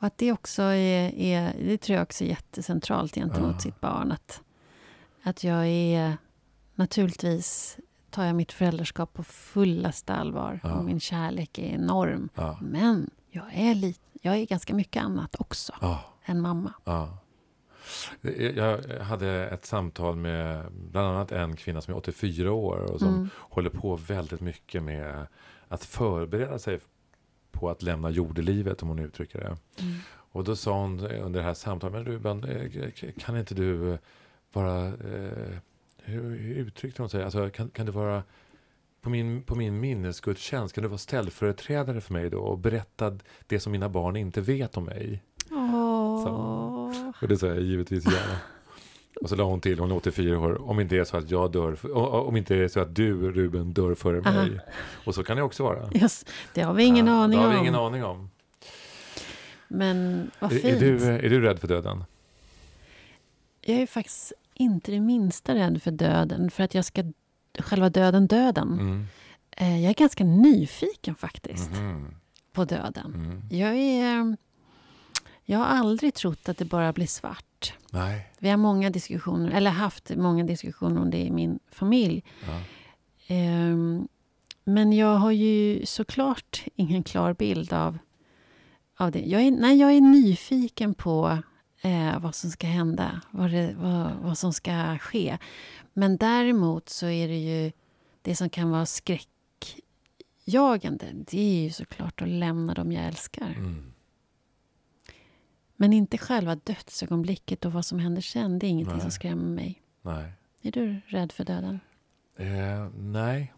[0.00, 3.58] Och att det också är, är det tror jag också är jättecentralt gentemot Ja.
[3.58, 4.12] sitt barn.
[4.12, 4.40] Att,
[5.22, 6.16] att jag är,
[6.74, 7.78] naturligtvis
[8.10, 10.60] tar jag mitt föräldraskap på fullaste allvar.
[10.62, 10.74] Ja.
[10.74, 12.28] Och min kärlek är enorm.
[12.34, 12.58] Ja.
[12.62, 16.00] Men jag är, lite, jag är ganska mycket annat också Ja.
[16.24, 16.72] än mamma.
[16.84, 17.18] Ja.
[18.54, 23.08] Jag hade ett samtal med bland annat en kvinna som är 84 år och som
[23.14, 23.28] Mm.
[23.36, 25.26] håller på väldigt mycket med
[25.68, 26.80] att förbereda sig
[27.52, 29.46] på att lämna jordelivet, om hon uttrycker det.
[29.82, 29.98] Mm.
[30.10, 33.98] Och då sa hon under det här samtalet, men Ruben, eh, kan inte du
[34.52, 35.58] vara, eh,
[36.08, 38.22] hur, hur uttryckte hon sig, alltså, kan, kan du vara
[39.00, 43.60] på min, på min minnesgudstjänst, kan du vara ställföreträdare för mig då och berätta det
[43.60, 45.22] som mina barn inte vet om mig?
[45.50, 47.12] Åh.
[47.22, 48.12] Och det sa jag givetvis ja.
[49.22, 51.30] Och så la hon till, hon är 84 år, om inte det är så att
[51.30, 51.96] jag dör,
[52.28, 54.32] om inte det är så att du Ruben dör före Aha.
[54.42, 54.60] mig.
[55.04, 55.90] Och så kan det också vara.
[55.94, 57.54] Just, det har vi ingen Ja, aning det har om.
[57.54, 58.30] vi ingen aning om.
[59.68, 60.64] Men vad Är, fint.
[60.64, 62.04] är, du, är du rädd för döden?
[63.60, 67.04] Jag är faktiskt inte det minsta rädd för döden, för att jag ska
[67.58, 68.72] själva döden döden.
[68.72, 69.06] Mm.
[69.50, 72.14] Eh, jag är ganska nyfiken faktiskt Mhm.
[72.52, 73.14] på döden.
[73.14, 73.42] Mm.
[73.50, 74.36] Jag, är,
[75.44, 77.72] jag har aldrig trott att det bara blir svart.
[77.92, 78.32] Nej.
[78.38, 82.24] Vi har många diskussioner, eller haft många diskussioner om det i min familj.
[82.46, 82.60] Ja.
[83.34, 84.08] Ehm,
[84.64, 87.98] men jag har ju såklart ingen klar bild av,
[88.96, 89.20] av det.
[89.26, 91.38] Jag är, nej, jag är nyfiken på
[91.82, 95.38] eh, vad som ska hända, vad, det, vad, vad som ska ske.
[95.92, 97.72] Men däremot så är det ju
[98.22, 101.06] det som kan vara skräckjagande.
[101.12, 103.54] Det är ju såklart att lämna dem jag älskar.
[103.56, 103.92] Mm.
[105.76, 108.58] Men inte själva dödsögonblicket och vad som händer sen.
[108.58, 109.02] Det är ingenting Nej.
[109.02, 109.82] som skrämmer mig.
[110.02, 110.32] Nej.
[110.62, 111.80] Är du rädd för döden?
[112.36, 113.52] Eh, nej,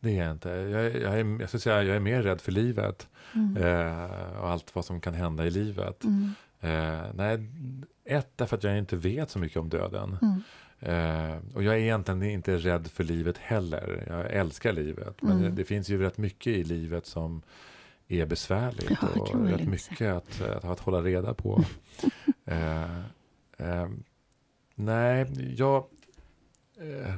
[0.00, 0.48] det är jag inte.
[0.48, 3.56] Jag, är- jag, är, jag, säga, jag är mer rädd för livet Mm.
[3.56, 6.04] eh, och allt vad som kan hända i livet.
[6.04, 6.32] Mm.
[6.60, 7.48] Eh, nej,
[8.04, 10.16] ett, därför att jag inte vet så mycket om döden.
[10.22, 10.42] Mm.
[10.80, 14.04] Eh, och jag är egentligen inte rädd för livet heller.
[14.08, 15.22] Jag älskar livet.
[15.22, 15.42] Men Mm.
[15.42, 17.42] det, det finns ju rätt mycket i livet som
[18.08, 18.98] är besvärligt.
[19.02, 21.64] Ja, och rätt mycket att, att, att hålla reda på.
[22.44, 22.98] eh,
[23.56, 23.88] eh,
[24.74, 25.26] nej,
[25.58, 25.84] jag...
[26.80, 27.14] Eh,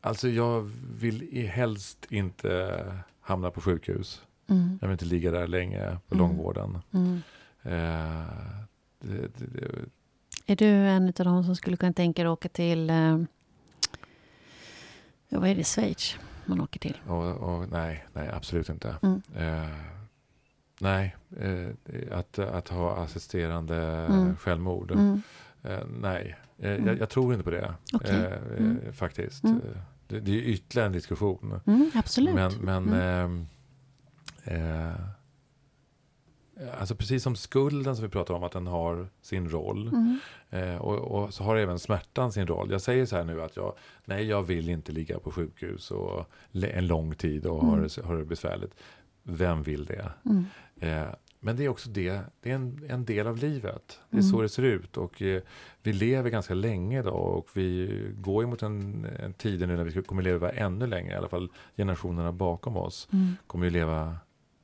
[0.00, 2.84] alltså jag vill helst inte
[3.20, 4.22] hamna på sjukhus.
[4.48, 4.78] Mm.
[4.80, 6.18] Jag vill inte ligga där länge på Mm.
[6.28, 6.78] långvården.
[6.94, 7.20] Mm.
[7.62, 8.26] Eh,
[9.00, 9.70] det, det, det,
[10.46, 12.90] Är du en av de som skulle kunna tänka dig att åka till...
[12.90, 13.18] Eh,
[15.28, 15.64] vad är det?
[15.64, 16.96] Schweiz man åker till?
[17.06, 18.96] Och, och, nej, nej, absolut inte.
[19.02, 19.22] Mm.
[19.36, 19.68] Eh,
[20.80, 21.68] nej, eh,
[22.18, 23.76] att, att ha assisterande
[24.10, 24.36] Mm.
[24.36, 24.90] självmord.
[24.90, 25.22] Mm.
[25.62, 27.74] Eh, nej, eh, jag, jag tror inte på det.
[28.04, 29.44] Eh, faktiskt.
[30.08, 31.60] Det, är ytterligare en diskussion.
[31.94, 32.34] Absolut.
[32.34, 33.46] Men, men Mm.
[34.50, 34.94] Eh,
[36.78, 39.88] alltså precis som skulden som vi pratar om, att den har sin roll.
[39.88, 40.18] Mm.
[40.50, 42.70] Eh, och, och så har även smärtan sin roll.
[42.70, 46.26] Jag säger så här nu att jag, nej, jag vill inte ligga på sjukhus och
[46.52, 47.88] en lång tid och ha, Mm.
[47.96, 48.74] det, ha det besvärligt.
[49.22, 50.12] Vem vill det?
[50.24, 50.44] Mm.
[50.80, 51.08] Eh,
[51.40, 54.00] men det är också det, det är en, en del av livet.
[54.10, 54.30] Det är Mm.
[54.30, 54.96] så det ser ut.
[54.96, 55.42] Och eh,
[55.82, 59.84] vi lever ganska länge idag och vi går ju mot en, en tid nu när
[59.84, 61.12] vi kommer leva ännu längre.
[61.14, 63.36] I alla fall generationerna bakom oss Mm.
[63.46, 64.16] kommer ju leva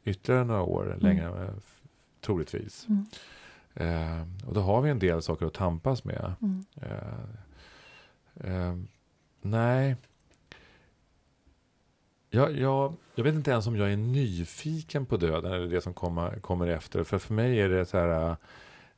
[0.05, 1.81] ytterligare några år längre, eh, f-
[2.21, 2.87] troligtvis.
[2.89, 3.07] Mm.
[3.75, 6.33] Eh, och då har vi en del saker att tampas med.
[6.43, 6.65] Mm.
[6.83, 8.77] Eh, eh,
[9.43, 9.97] nej.
[12.31, 15.95] Jag, jag, jag vet inte ens om jag är nyfiken på döden eller det som
[15.95, 17.05] kommer, kommer efter.
[17.05, 18.37] För för mig är det så här...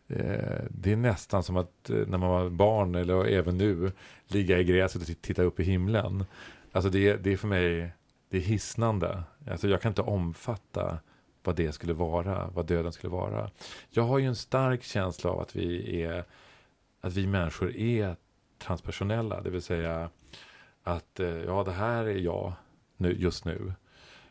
[0.09, 3.92] Eh, det är nästan som att eh, när man var barn, eller även nu,
[4.27, 6.25] ligga i gräset och titta upp i himlen.
[6.73, 7.92] Alltså det, det är för mig
[8.28, 9.22] det är hisnande.
[9.50, 10.98] Alltså jag kan inte omfatta
[11.42, 13.50] vad det skulle vara, vad döden skulle vara.
[13.90, 16.24] Jag har ju en stark känsla av att vi är
[17.00, 18.16] att vi människor är
[18.58, 20.10] transpersonella, det vill säga
[20.82, 22.52] att eh, ja, det här är jag
[22.96, 23.72] nu, just nu.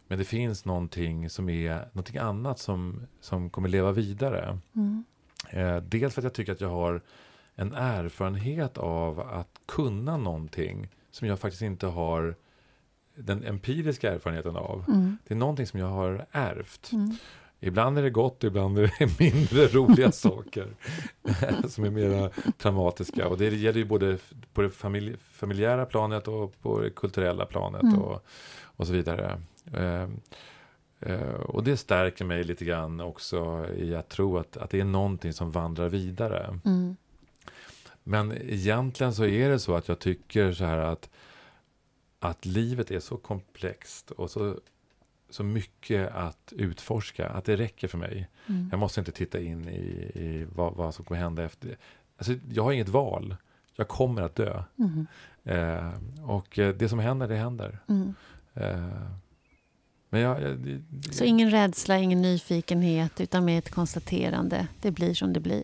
[0.08, 4.60] Men det finns någonting som är någonting annat som, som kommer leva vidare.
[4.75, 5.03] Mm.
[5.49, 7.01] Eh, dels för att jag tycker att jag har
[7.55, 12.36] en erfarenhet av att kunna någonting som jag faktiskt inte har
[13.15, 14.84] den empiriska erfarenheten av.
[14.88, 15.17] Mm.
[15.28, 16.91] Det är någonting som jag har ärvt.
[16.93, 17.17] Mm.
[17.60, 20.67] Ibland är det gott, ibland är det mindre roliga saker
[21.67, 23.28] som är mera traumatiska.
[23.28, 24.17] Och det gäller ju både
[24.54, 27.99] på det familj, familjära planet och på det kulturella planet Mm.
[27.99, 28.25] och,
[28.62, 29.41] och så vidare.
[29.73, 30.10] Eh,
[30.99, 34.86] eh, och det stärker mig lite grann också i att tro att, att det är
[34.86, 36.60] någonting som vandrar vidare.
[36.65, 36.95] Mm.
[38.04, 41.10] Men egentligen så är det så att jag tycker så här att,
[42.30, 44.60] att livet är så komplext och så,
[45.30, 48.30] så mycket att utforska att det räcker för mig.
[48.48, 48.68] Mm.
[48.72, 51.78] Jag måste inte titta in i, i vad, vad som kommer hända efter.
[52.18, 53.36] Alltså, jag har inget val.
[53.76, 54.64] Jag kommer att dö.
[54.80, 55.08] Mm.
[55.44, 55.94] Eh,
[56.30, 57.80] och eh, det som händer, det händer.
[57.88, 58.14] Mm.
[58.54, 59.12] Eh,
[60.10, 60.42] men jag...
[60.42, 64.68] jag det, Så ingen rädsla, ingen nyfikenhet, utan med ett konstaterande.
[64.82, 65.64] Det blir som det blir.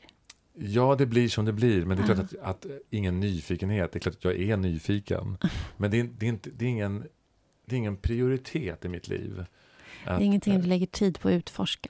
[0.64, 1.86] Ja, det blir som det blir.
[1.86, 3.92] Men det är klart att, att ingen nyfikenhet.
[3.92, 5.38] Det är klart att jag är nyfiken.
[5.78, 7.08] Men det är, det är, inte, det är, ingen,
[7.66, 9.46] det är ingen prioritet i mitt liv.
[10.06, 11.90] Det Att, är ingenting eh, du lägger tid på att utforska.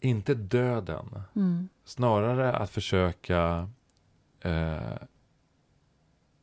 [0.00, 1.22] Inte döden.
[1.36, 1.68] Mm.
[1.84, 3.70] Snarare att försöka...
[4.40, 4.96] Eh,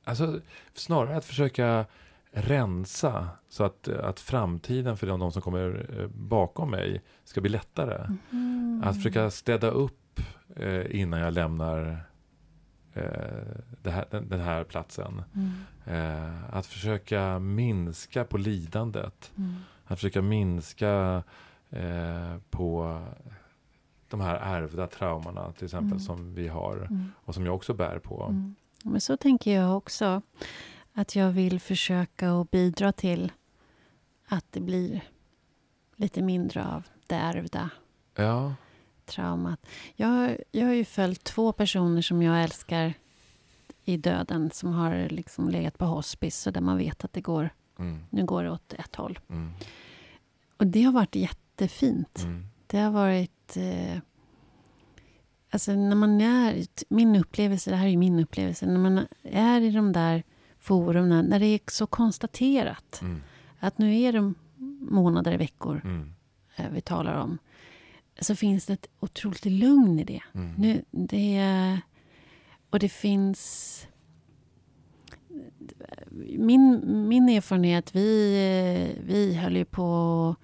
[0.04, 0.42] alltså,
[0.74, 1.86] snarare att försöka
[2.32, 7.50] rensa så att, att framtiden för de, de som kommer eh, bakom mig ska bli
[7.50, 8.08] lättare.
[8.32, 8.82] Mm.
[8.86, 10.03] Att försöka städa upp
[10.56, 12.06] eh, innan jag lämnar
[12.94, 15.24] eh, här, den, den här platsen.
[15.36, 15.52] Mm.
[15.86, 19.32] Eh, att försöka minska på lidandet.
[19.38, 19.56] Mm.
[19.86, 21.24] Att försöka minska
[21.70, 23.02] eh, på
[24.08, 26.00] de här ärvda traumorna till exempel Mm.
[26.00, 27.12] som vi har Mm.
[27.26, 28.24] och som jag också bär på.
[28.24, 28.56] Mm.
[28.84, 30.22] Men så tänker jag också.
[30.94, 33.32] Att jag vill försöka att bidra till
[34.28, 35.02] att det blir
[35.96, 37.70] lite mindre av det ärvda
[38.16, 38.56] Ja,
[39.06, 39.66] traumat.
[39.96, 42.94] Jag, jag har ju följt två personer som jag älskar
[43.86, 47.50] i döden som har liksom legat på hospice och där man vet att det går,
[47.80, 49.20] mm, nu går det åt ett håll.
[49.30, 49.52] mm,
[50.58, 52.20] Och det har varit jättefint.
[52.24, 53.58] mm, Det har varit...
[53.58, 53.98] Eh,
[55.50, 56.66] alltså när man är...
[56.90, 58.66] Min upplevelse, det här är ju min upplevelse.
[58.66, 60.24] När man är i de där
[60.60, 63.22] forumen, när det är så konstaterat mm,
[63.60, 64.34] att nu är det
[64.80, 66.14] månader, veckor mm,
[66.56, 67.38] eh, vi talar om.
[68.20, 70.22] Så finns det ett otroligt lugn i det.
[70.34, 70.54] mm.
[70.58, 71.80] Nu, det
[72.70, 73.88] och det finns...
[76.38, 80.36] Min, min erfarenhet, vi, vi höll ju på och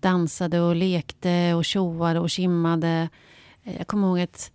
[0.00, 3.08] dansade och lekte och tjoade och kimmade.
[3.62, 4.52] Jag kommer ihåg att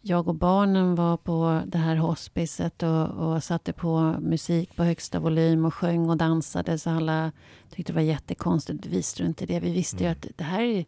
[0.00, 5.20] jag- och barnen var på det här hospicet och, och satte på musik på högsta
[5.20, 7.32] volym och sjöng och dansade så alla
[7.70, 8.86] tyckte det var jättekonstigt.
[8.86, 9.66] Vi struntade i det.
[9.66, 10.12] Vi visste ju Mm.
[10.18, 10.84] att det här är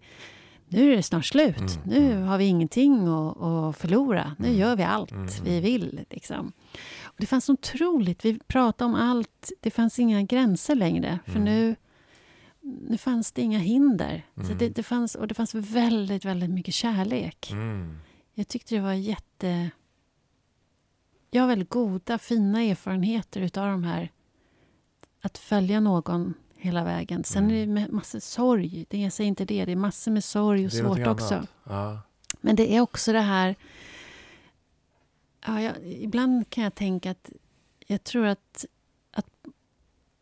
[0.75, 1.57] nu är det snart slut.
[1.59, 2.23] Mm, Nu mm.
[2.23, 4.37] har vi ingenting att, att förlora.
[4.39, 6.01] Nu Mm, gör vi allt mm, vi vill.
[6.11, 6.53] Liksom.
[7.05, 8.25] Och det fanns otroligt.
[8.25, 9.53] Vi pratade om allt.
[9.61, 11.19] Det fanns inga gränser längre.
[11.25, 11.45] För Mm.
[11.45, 11.77] nu,
[12.61, 14.23] nu fanns det inga hinder.
[14.49, 17.53] Så det, det fanns, och det fanns väldigt, väldigt mycket kärlek.
[18.35, 19.71] Jag tyckte det var jätte...
[21.31, 24.13] Jag har väldigt goda, fina erfarenheter utav de här.
[25.23, 27.25] Att följa någon hela vägen.
[27.25, 27.57] Sen Mm.
[27.57, 28.87] är det med massor sorg.
[28.89, 29.65] Det, jag säger inte det.
[29.65, 31.47] Det är massor med sorg och svårt också.
[31.65, 32.01] Ja.
[32.41, 33.55] Men det är också det här...
[35.47, 37.31] Ja, jag, ibland kan jag tänka att
[37.87, 38.65] jag tror att,
[39.13, 39.27] att,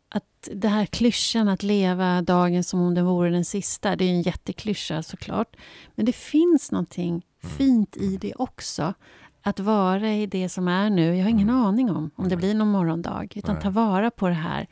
[0.09, 4.09] att det här klyschan att leva dagen som om den vore den sista, det är
[4.09, 5.55] en jätteklyscha såklart.
[5.95, 7.55] Men det finns någonting Mm.
[7.57, 8.93] fint i det också.
[9.41, 11.15] Att vara i det som är nu.
[11.15, 11.61] Jag har ingen Mm.
[11.65, 13.27] aning om om det blir någon morgondag.
[13.35, 13.63] Utan Nej.
[13.63, 14.67] ta vara på det här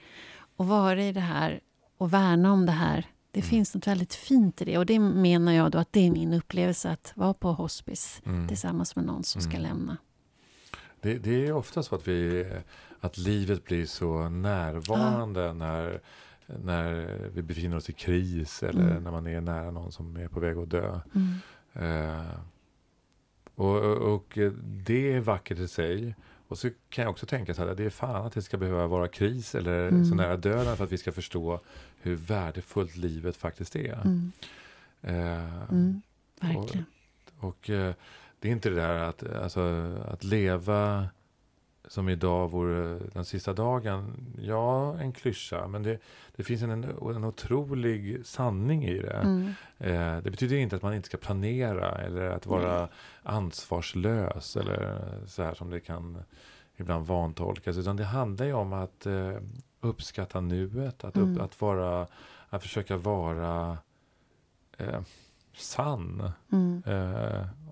[0.61, 1.59] och vara i det här
[1.97, 3.05] och värna om det här.
[3.31, 3.49] Det Mm.
[3.49, 4.77] finns något väldigt fint i det.
[4.77, 8.47] Och det menar jag då att det är min upplevelse att vara på hospice Mm.
[8.47, 9.61] tillsammans med någon som ska Mm.
[9.61, 9.97] lämna.
[11.01, 12.45] Det, det är ofta så att, vi,
[12.99, 16.01] att livet blir så närvarande när,
[16.45, 16.93] när
[17.33, 19.03] vi befinner oss i kris eller Mm.
[19.03, 20.99] när man är nära någon som är på väg att dö.
[21.15, 21.35] Mm.
[21.73, 22.25] Eh,
[23.55, 23.77] och,
[24.13, 26.15] och det är vackert i sig.
[26.51, 28.87] Och så kan jag också tänka så här, det är fan att det ska behöva
[28.87, 30.05] vara kris eller Mm.
[30.05, 31.59] så nära döden för att vi ska förstå
[32.01, 33.93] hur värdefullt livet faktiskt är.
[34.05, 34.31] Mm.
[35.01, 36.01] Eh, Mm.
[36.41, 36.85] Verkligen.
[37.39, 37.93] och eh,
[38.39, 39.61] det är inte det där att, alltså,
[40.07, 41.07] att leva
[41.91, 44.27] som idag vore den sista dagen.
[44.41, 45.99] Ja, en klyscha, men det,
[46.35, 49.13] det finns en, en otrolig sanning i det.
[49.13, 49.53] Mm.
[49.77, 52.89] Eh, det betyder inte att man inte ska planera eller att vara
[53.23, 56.23] ansvarslös eller så här som det kan
[56.77, 57.77] ibland vantolkas.
[57.77, 59.35] Utan det handlar ju om att eh,
[59.81, 61.41] uppskatta nuet, att, upp, Mm.
[61.41, 62.07] att, vara,
[62.49, 63.77] att försöka vara
[64.77, 65.01] eh,
[65.53, 66.31] sann.
[66.51, 66.83] Mm.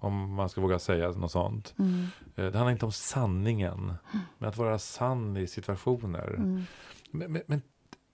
[0.02, 1.74] Om man ska våga säga något sånt.
[1.80, 2.08] Mm.
[2.36, 3.94] Eh, det handlar inte om sanningen,
[4.38, 6.28] men att vara sann i situationer.
[6.28, 6.64] Mm.
[7.12, 7.62] Men, men, men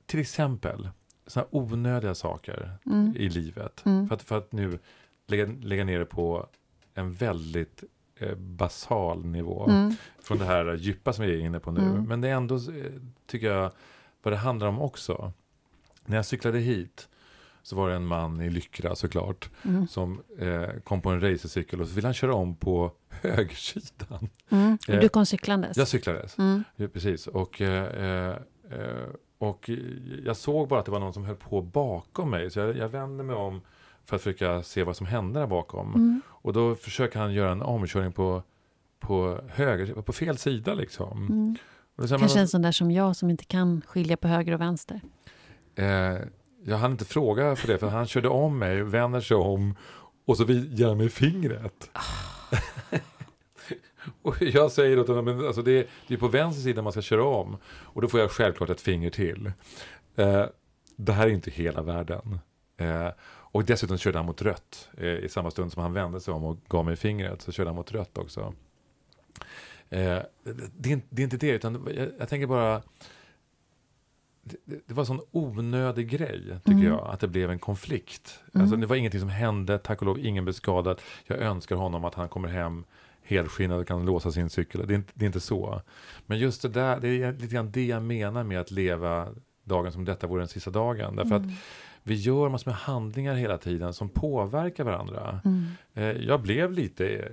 [0.06, 0.90] till exempel,
[1.28, 3.14] sådana onödiga saker Mm.
[3.18, 3.86] i livet.
[3.86, 4.08] Mm.
[4.08, 4.80] För, att, för att nu
[5.28, 6.48] lägga, lägga ner det på
[6.94, 7.84] en väldigt
[8.20, 9.70] eh, basal nivå.
[9.70, 9.96] Mm.
[10.20, 11.82] Från det här djupa som vi är inne på nu.
[11.82, 12.04] Mm.
[12.04, 12.92] Men det är ändå, eh,
[13.26, 13.72] tycker jag,
[14.24, 15.34] vad det handlar om också.
[16.06, 17.08] När jag cyklade hit
[17.66, 19.50] så var det en man i Lyckra såklart.
[19.64, 19.88] Mm.
[19.88, 24.30] Som eh, kom på en racercykel och så ville han köra om på högersidan.
[24.50, 24.78] Mm.
[24.88, 25.78] Eh, Du kom cyklandes?
[25.78, 26.38] Jag cyklades.
[26.38, 26.64] Mm.
[26.76, 27.28] Ja, precis.
[27.28, 28.36] Och, eh, eh,
[29.38, 29.70] och
[30.26, 32.52] jag såg bara att det var någon som höll på bakom mig.
[32.52, 33.62] Så jag, jag vände mig om
[34.06, 35.88] för att försöka se vad som hände där bakom.
[35.96, 36.22] Mm.
[36.28, 38.44] Och då försöker han göra en omkörning på,
[39.00, 40.74] på, höger, på fel sida.
[40.74, 41.28] Liksom.
[41.28, 41.56] Mm.
[41.96, 44.62] Och Kanske man, en sån där som jag som inte kan skilja på höger och
[44.62, 45.02] vänster.
[45.76, 46.18] eh,
[46.68, 49.76] jag hann inte fråga för det, för han körde om mig, vänder sig om
[50.26, 51.90] och så ger han mig fingret.
[54.22, 56.92] och jag säger åt honom, men alltså det, är, det är på vänster sida man
[56.92, 57.58] ska köra om.
[57.68, 59.52] Och då får jag självklart ett finger till.
[60.16, 60.46] Eh,
[60.96, 62.40] det här är inte hela världen.
[62.78, 64.90] Eh, och dessutom körde han mot rött.
[64.98, 67.70] Eh, I samma stund som han vände sig om och gav mig fingret så körde
[67.70, 68.54] han mot rött också.
[69.90, 70.20] Eh,
[70.78, 72.82] det, är inte- det är inte det, utan jag, jag tänker bara
[74.46, 76.84] det, det- var en sån onödig grej, tycker Mm.
[76.88, 78.40] jag, att det blev en konflikt.
[78.54, 78.62] Mm.
[78.62, 81.02] Alltså, det var ingenting som hände, tack och lov, ingen blev skadad.
[81.26, 82.84] Jag önskar honom att han kommer hem
[83.24, 84.88] helskinnad och kan låsa sin cykel.
[84.88, 85.82] Det är, inte, det är inte så.
[86.26, 89.28] Men just det där, det är lite grann det jag menar med att leva
[89.64, 91.16] dagen som detta vore den sista dagen.
[91.16, 91.48] Därför Mm.
[91.50, 91.54] att
[92.04, 95.40] vi gör massor med handlingar hela tiden som påverkar varandra.
[95.46, 95.66] Mm.
[95.94, 97.32] Eh, jag blev lite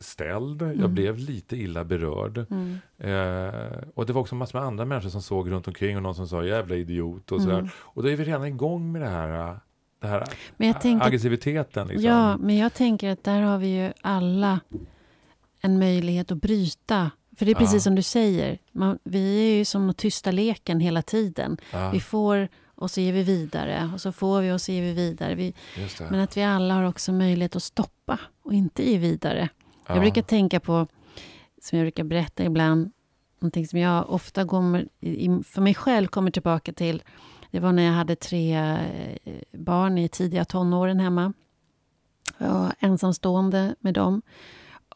[0.00, 0.94] ställd, jag Mm.
[0.94, 2.38] blev lite illa berörd.
[2.50, 2.78] Mm.
[2.98, 6.14] Eh, och det var också massor med andra människor som såg runt omkring och någon
[6.14, 7.58] som sa jävla idiot och sådär.
[7.58, 7.68] Mm.
[7.76, 9.58] Och då är vi redan igång med det här,
[10.00, 10.24] det här
[10.56, 11.88] Men jag tänker, aggressiviteten.
[11.88, 12.04] Liksom.
[12.10, 14.60] ja, men jag tänker att där har vi ju alla
[15.60, 17.10] en möjlighet att bryta.
[17.36, 17.80] För det är precis Ja.
[17.80, 21.56] som du säger, man, vi är ju som tysta leken hela tiden.
[21.72, 24.82] Ja, Vi får och så ger vi vidare och så får vi och så ger
[24.82, 25.34] vi vidare.
[25.34, 25.54] Vi,
[26.10, 29.48] men att vi alla har också möjlighet att stoppa och inte ge vidare.
[29.90, 29.94] Ja.
[29.94, 30.86] Jag brukar tänka på,
[31.62, 32.92] som jag brukar berätta ibland,
[33.40, 34.88] någonting som jag ofta kommer,
[35.42, 37.02] för mig själv kommer tillbaka till.
[37.50, 41.32] Det var när jag hade tre eh, barn i tidiga tonåren hemma.
[42.38, 44.22] Jag var ensamstående med dem.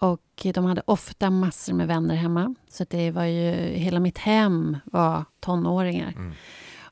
[0.00, 2.54] Och de hade ofta massor med vänner hemma.
[2.68, 6.12] Så det var ju, hela mitt hem var tonåringar.
[6.16, 6.32] Mm.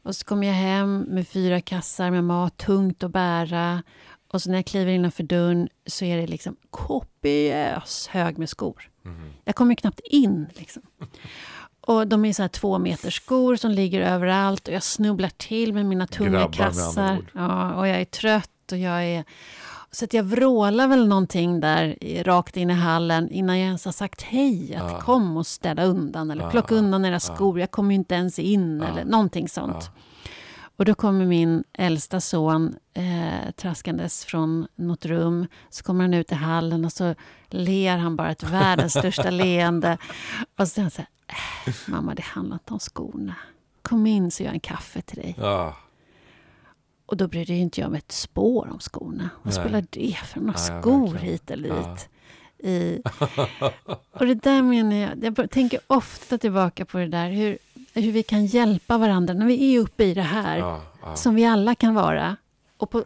[0.03, 3.83] Och så kom jag hem med fyra kassar med mat, tungt att bära.
[4.33, 8.91] Och så när jag kliver innanför dörren så är det liksom kopiös hög med skor.
[9.03, 9.33] Mhm.
[9.45, 10.47] Jag kommer knappt in.
[10.55, 10.83] Liksom.
[11.81, 15.73] Och de är så här två meter skor som ligger överallt och jag snubblar till
[15.75, 17.19] med mina tunga Grabbar kassar.
[17.35, 19.25] Ja, och jag är trött och jag är...
[19.91, 23.93] Så att jag vrålar väl någonting där rakt in i hallen innan jag ens har
[23.93, 24.75] sagt hej.
[24.75, 25.01] Att Ja.
[25.01, 27.21] kom och städa undan eller Ja, plocka undan era ja.
[27.21, 27.61] skor.
[27.61, 28.89] Jag kommer ju inte ens in Ja.
[28.89, 29.77] eller någonting sånt.
[29.97, 30.03] Ja.
[30.77, 35.47] Och då kommer min äldsta son eh, traskandes från något rum.
[35.71, 37.15] Så kommer han ut i hallen och så
[37.49, 39.99] ler han bara ett världens största leende.
[40.59, 41.09] Och så säger han så här,
[41.67, 43.35] äh, mamma det handlar inte om skorna.
[43.83, 45.35] Kom in så gör jag en kaffe till dig.
[45.39, 45.77] Ja,
[47.07, 49.31] Och då brydde inte jag mig ett spår om skorna.
[49.43, 51.33] Vad spelar det för några Nej, skor verkligen.
[51.33, 51.75] hit eller Ja.
[51.95, 52.09] dit?
[52.65, 53.03] I,
[54.13, 57.59] och det där menar jag, jag tänker ofta tillbaka på det där, hur,
[57.95, 61.17] hur vi kan hjälpa varandra när vi är uppe i det här ja, ja.
[61.17, 62.37] som vi alla kan vara.
[62.77, 63.05] Och på,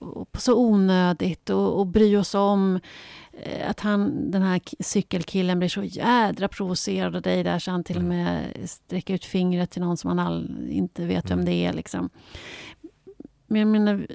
[0.00, 2.80] och, på så onödigt och, och bry oss om
[3.32, 7.84] eh, att han, den här cykelkillen blir så jädra provocerad av dig där så han
[7.84, 8.16] till och Mm.
[8.24, 11.44] med sträcker ut fingret till någon som han all, inte vet vem Mm.
[11.44, 11.72] det är.
[11.72, 12.10] Liksom.
[13.46, 14.06] Men jag menar,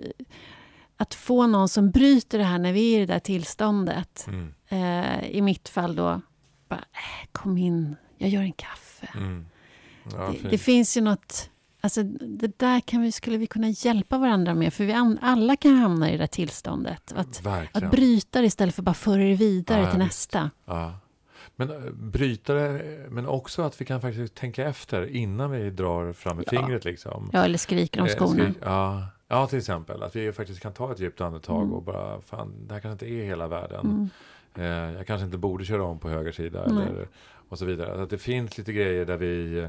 [0.98, 4.26] att få någon som bryter det här när vi är i det där tillståndet.
[4.28, 6.22] Mm, Eh, I mitt fall då,
[6.70, 9.10] bara, äh, kom in, jag gör en kaffe.
[9.18, 9.46] mm.
[10.12, 11.50] Ja, Det, det finns ju något...
[11.82, 14.74] Alltså, det där kan vi, skulle vi kunna hjälpa varandra med.
[14.74, 17.14] För vi an, alla kan hamna i det där tillståndet.
[17.16, 17.88] Att, Verkligen.
[17.88, 20.50] att bryta det istället för bara föra det vidare Ja, till nästa.
[20.66, 20.94] Ja.
[21.56, 26.14] Men eh, bryta det, men också att vi kan faktiskt tänka efter innan vi drar
[26.14, 26.50] fram Ja.
[26.60, 26.86] fingret.
[26.86, 27.30] Liksom.
[27.34, 28.32] Ja, eller skriker om Eh, skorna.
[28.44, 29.06] skrik- ja.
[29.28, 30.04] ja, till exempel.
[30.04, 31.74] Att vi faktiskt kan ta ett djupt andetag Mm.
[31.74, 34.10] och bara, fan, det här kanske inte är hela världen.
[34.56, 34.90] Mm.
[34.90, 36.64] Eh, jag kanske inte borde köra om på höger sida.
[36.66, 37.08] Eller,
[37.54, 38.04] och så vidare.
[38.04, 39.68] Att det finns lite grejer där vi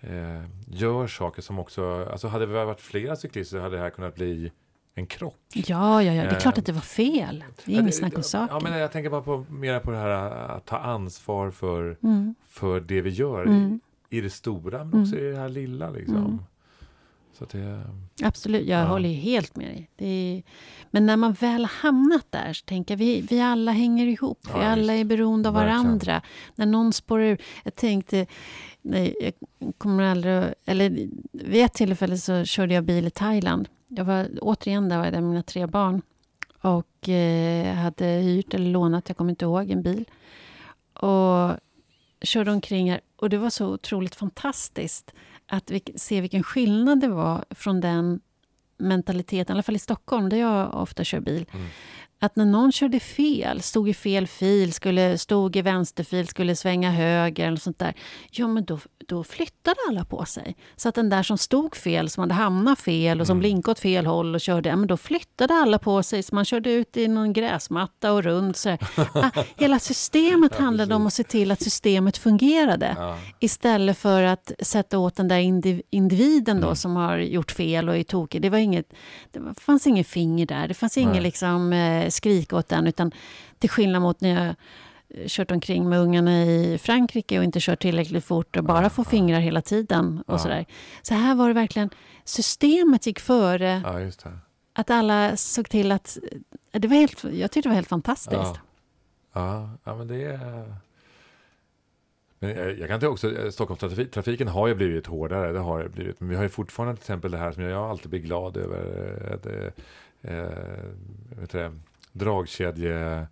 [0.00, 4.14] eh, gör saker som också, alltså hade vi varit flera cyklister hade det här kunnat
[4.14, 4.52] bli
[4.94, 5.36] en krock.
[5.54, 7.44] Ja, ja, ja, det är Eh, klart att det var fel.
[7.64, 8.58] Det är Ja, inget snack om Ja, saken.
[8.70, 12.34] men jag tänker bara på, mer på det här att ta ansvar för, Mm.
[12.48, 13.42] för det vi gör.
[13.42, 13.80] Mm.
[14.10, 15.02] I, I det stora, men Mm.
[15.02, 15.90] också i det här lilla.
[15.90, 16.44] Liksom.
[17.52, 17.82] Det,
[18.22, 18.86] Absolut, jag Ja.
[18.86, 19.90] håller helt med dig.
[19.98, 20.42] Är,
[20.90, 24.38] men när man väl har hamnat där så tänker jag vi, vi alla hänger ihop.
[24.48, 25.82] Ja, vi alla är beroende av Verkligen.
[25.82, 26.22] varandra.
[26.54, 27.38] När någon spårar ur.
[27.64, 28.26] Jag tänkte,
[28.82, 29.32] nej, jag
[29.78, 30.54] kommer aldrig...
[30.66, 30.90] Eller
[31.32, 33.68] vid ett tillfälle så körde jag bil i Thailand.
[33.88, 36.02] Jag var återigen där var jag där med mina tre barn.
[36.60, 40.04] Och eh, hade hyrt eller lånat, jag kommer inte ihåg, en bil.
[40.94, 41.50] Och
[42.22, 43.00] körde omkring här.
[43.16, 45.12] Och det var så otroligt fantastiskt
[45.50, 48.20] att vi se vilken skillnad det var från den
[48.78, 51.46] mentaliteten, i alla fall i Stockholm där jag ofta kör bil.
[51.52, 51.66] Mm.
[52.18, 56.90] Att när någon körde fel, stod i fel fil, skulle, stod i vänsterfil, skulle svänga
[56.90, 57.94] höger eller sånt där.
[58.30, 58.78] Ja, men då,
[59.08, 60.56] då flyttade alla på sig.
[60.76, 63.40] Så att den där som stod fel, som hade hamnat fel och som Mm.
[63.40, 66.22] blinkade åt fel håll och körde, men då flyttade alla på sig.
[66.22, 68.56] Så man körde ut i någon gräsmatta och runt.
[68.56, 68.70] Så
[69.14, 72.94] ah, hela systemet Ja, handlade om att se till att systemet fungerade.
[72.98, 76.76] ja, Istället för att sätta åt den där indiv- individen då Mm.
[76.76, 78.42] som har gjort fel och är tokig.
[78.42, 78.92] Det, var inget,
[79.30, 80.68] det fanns ingen finger där.
[80.68, 81.22] Det fanns ingen Nej.
[81.22, 82.86] liksom, eh, skrik åt den.
[82.86, 83.12] Utan
[83.58, 84.54] till skillnad mot när jag
[85.26, 89.04] kört omkring med ungarna i Frankrike och inte kört tillräckligt fort och bara Ja, får
[89.04, 89.10] ja.
[89.10, 90.22] fingrar hela tiden.
[90.26, 90.38] och Ja.
[90.38, 90.66] sådär.
[91.02, 91.90] Så här var det verkligen,
[92.24, 94.38] systemet gick före ja, just det.
[94.72, 96.18] att alla såg till att...
[96.72, 98.60] Det var helt, jag tyckte det var helt fantastiskt.
[99.32, 99.70] Ja.
[99.84, 100.74] Ja, men det är...
[102.42, 105.88] Men jag jag kan inte också, eh, Stockholmstrafiken har ju blivit hårdare, det har det
[105.88, 106.20] blivit.
[106.20, 109.26] Men vi har ju fortfarande till exempel det här som jag alltid blir glad över.
[109.26, 109.72] eh, Att, du
[111.52, 111.72] det,
[112.12, 113.26] dragkedje...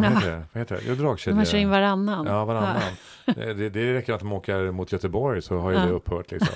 [0.00, 0.26] Nej, vad Ja.
[0.26, 0.44] heter det?
[0.52, 0.82] Vad heter det?
[0.86, 1.36] Jo, dragkedje.
[1.36, 2.26] Man kör in varannan.
[2.26, 2.82] Ja, varannan.
[3.26, 5.84] Det, det, det räcker att de åker mot Göteborg så har ju Ja.
[5.84, 6.54] det upphört liksom.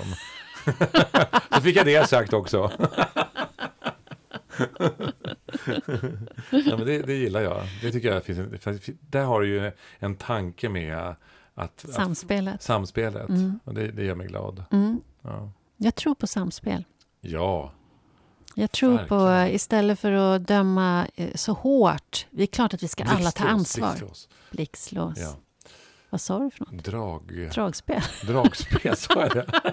[1.54, 2.70] Så fick jag det sagt också.
[6.50, 7.62] ja, men det, det gillar jag.
[7.82, 8.38] Det tycker jag finns
[9.00, 11.14] där har du ju en tanke med
[11.54, 12.54] att, samspelet.
[12.54, 13.28] Att, samspelet.
[13.28, 13.60] Mm.
[13.64, 14.64] Och det, det gör mig glad.
[14.70, 15.00] Mm.
[15.22, 15.50] Ja.
[15.76, 16.84] Jag tror på samspel.
[17.20, 17.72] Ja.
[18.60, 19.48] Jag tror Verkligen.
[19.48, 22.26] på, istället för att döma eh, så hårt.
[22.30, 23.88] Det är klart att vi ska alla ta ansvar.
[23.90, 24.28] Blixtlås.
[24.50, 25.18] Blixtlås.
[25.18, 25.36] Ja.
[26.10, 26.84] Vad sa du för något?
[26.84, 27.50] Drag...
[27.54, 28.02] Dragspel.
[28.26, 29.46] Dragspel, sa jag det?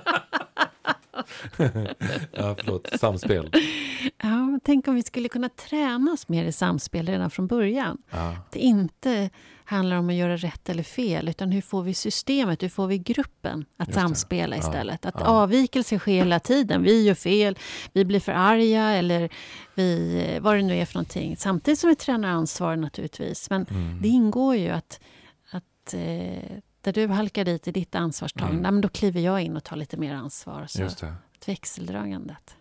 [2.32, 2.90] ja, förlåt.
[3.00, 3.52] Samspel.
[4.18, 7.98] Ja, tänk om vi skulle kunna tränas mer i samspel redan från början.
[8.10, 8.36] Ja.
[8.52, 9.30] Det inte
[9.66, 12.98] handlar om att göra rätt eller fel, utan hur får vi systemet, hur får vi
[12.98, 15.00] gruppen att samspela istället?
[15.04, 15.10] Ja.
[15.10, 15.26] Att ja.
[15.26, 16.84] avvikelse sker hela tiden.
[16.84, 17.58] Vi gör fel,
[17.94, 19.30] vi blir för arga eller
[19.76, 21.38] vi, vad det nu är för någonting.
[21.38, 23.50] Samtidigt som vi tränar ansvar naturligtvis.
[23.50, 24.02] Men mm.
[24.02, 25.00] det ingår ju att,
[25.52, 26.58] att eh,
[26.88, 28.82] där du halkar dit i ditt ansvarstagande, mm.
[28.82, 30.66] då kliver jag in och tar lite mer ansvar.
[30.68, 31.14] Så Just det.
[31.46, 32.56] Växeldragandet.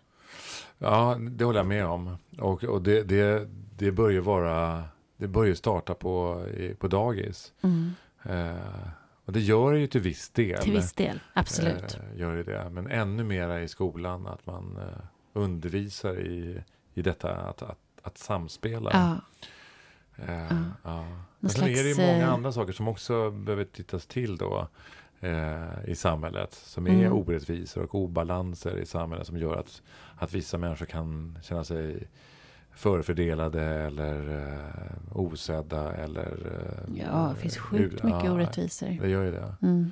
[0.77, 2.17] Ja, det håller jag med om.
[2.39, 3.47] Och, och det, det,
[3.77, 4.83] det börjar vara,
[5.17, 6.45] det börjar starta på,
[6.79, 7.53] på dagis.
[7.61, 7.91] Mm.
[8.23, 8.87] Eh,
[9.25, 10.61] och det gör det ju till viss del.
[10.61, 11.99] Till viss del, absolut.
[12.13, 12.69] Eh, gör det.
[12.69, 15.03] Men ännu mera i skolan, att man eh,
[15.33, 16.63] undervisar i,
[16.93, 18.89] i detta att, att, att samspela.
[18.93, 19.47] Ja.
[20.17, 20.57] Eh, ja.
[20.83, 21.05] ja.
[21.39, 24.67] Men sen är det ju många eh, andra saker som också behöver tittas till då
[25.19, 26.53] eh, i samhället.
[26.53, 27.13] Som är mm.
[27.13, 29.81] orättvisor och obalanser i samhället som gör att,
[30.15, 32.07] att vissa människor kan känna sig
[32.75, 36.31] förfördelade eller eh, osedda eller...
[36.45, 38.97] Eh, ja, det finns sjukt mycket ja, orättvisor.
[39.01, 39.55] Det gör ju det.
[39.61, 39.91] Mm.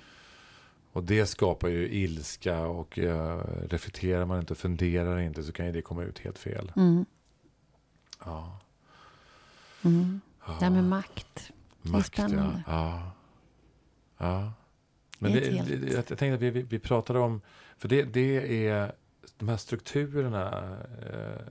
[0.91, 3.37] Och det skapar ju ilska och uh,
[3.69, 6.71] reflekterar man inte och funderar inte så kan ju det komma ut helt fel.
[6.75, 7.05] Mm.
[8.25, 8.59] Ja.
[9.85, 10.21] Mm.
[10.47, 10.53] ja.
[10.59, 11.51] Det här med makt.
[11.81, 12.63] Det är spännande.
[12.67, 13.11] Ja.
[14.17, 14.53] ja.
[15.19, 17.41] Men det, det, det, jag tänkte att vi, vi, vi pratade om,
[17.77, 18.91] för det, det är
[19.37, 20.77] de här strukturerna
[21.13, 21.47] eh,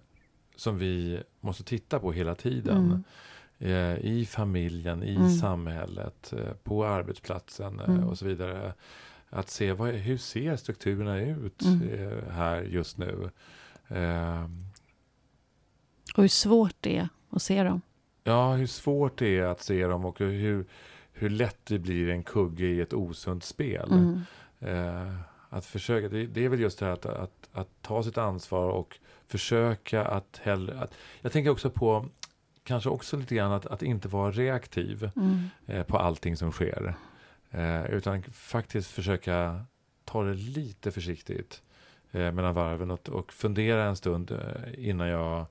[0.56, 2.76] som vi måste titta på hela tiden.
[2.76, 3.04] Mm.
[3.58, 5.30] Eh, I familjen, i mm.
[5.30, 8.04] samhället, eh, på arbetsplatsen eh, mm.
[8.04, 8.74] och så vidare.
[9.28, 11.88] Att se vad, hur ser strukturerna ut mm.
[11.88, 13.30] eh, här just nu.
[13.88, 14.44] Eh,
[16.14, 17.80] och hur svårt det är att se dem.
[18.24, 20.64] Ja, hur svårt det är att se dem och hur,
[21.12, 23.92] hur lätt det blir en kugge i ett osunt spel.
[23.92, 24.20] Mm.
[24.60, 25.14] Eh,
[25.48, 28.68] att försöka, det, det, är väl just det här att, att, att, ta sitt ansvar
[28.68, 30.80] och försöka att hellre...
[30.80, 32.06] Att, jag tänker också på,
[32.64, 35.44] kanske också lite grann att, att inte vara reaktiv mm.
[35.66, 36.94] eh, på allting som sker.
[37.50, 39.64] Eh, utan faktiskt försöka
[40.04, 41.62] ta det lite försiktigt
[42.12, 45.46] eh, mellan varven och, och fundera en stund eh, innan jag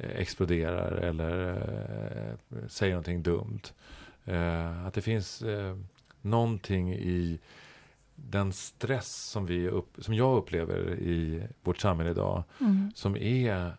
[0.00, 3.62] exploderar eller eh, säger någonting dumt.
[4.24, 5.76] Eh, att det finns eh,
[6.20, 7.40] någonting i
[8.14, 12.44] den stress som, vi upp, som jag upplever i vårt samhälle idag.
[12.60, 12.92] Mm.
[12.94, 13.72] Som är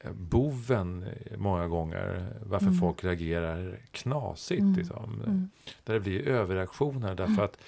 [0.00, 2.78] eh, boven många gånger varför mm.
[2.78, 4.60] folk reagerar knasigt.
[4.60, 4.74] Mm.
[4.74, 5.22] Liksom.
[5.26, 5.50] Mm.
[5.84, 7.44] Där det blir överreaktioner därför mm.
[7.44, 7.58] att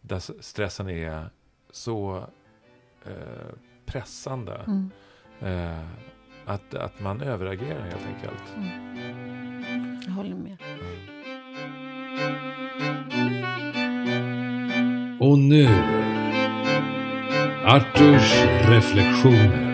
[0.00, 1.30] där stressen är
[1.70, 2.26] så
[3.04, 3.54] eh,
[3.86, 4.64] pressande.
[4.66, 4.90] Mm.
[5.40, 5.86] Eh,
[6.46, 8.42] att, att man överreagerar helt enkelt.
[10.06, 10.58] Jag håller med.
[15.20, 15.68] Och nu
[17.64, 19.72] Arturs reflektioner.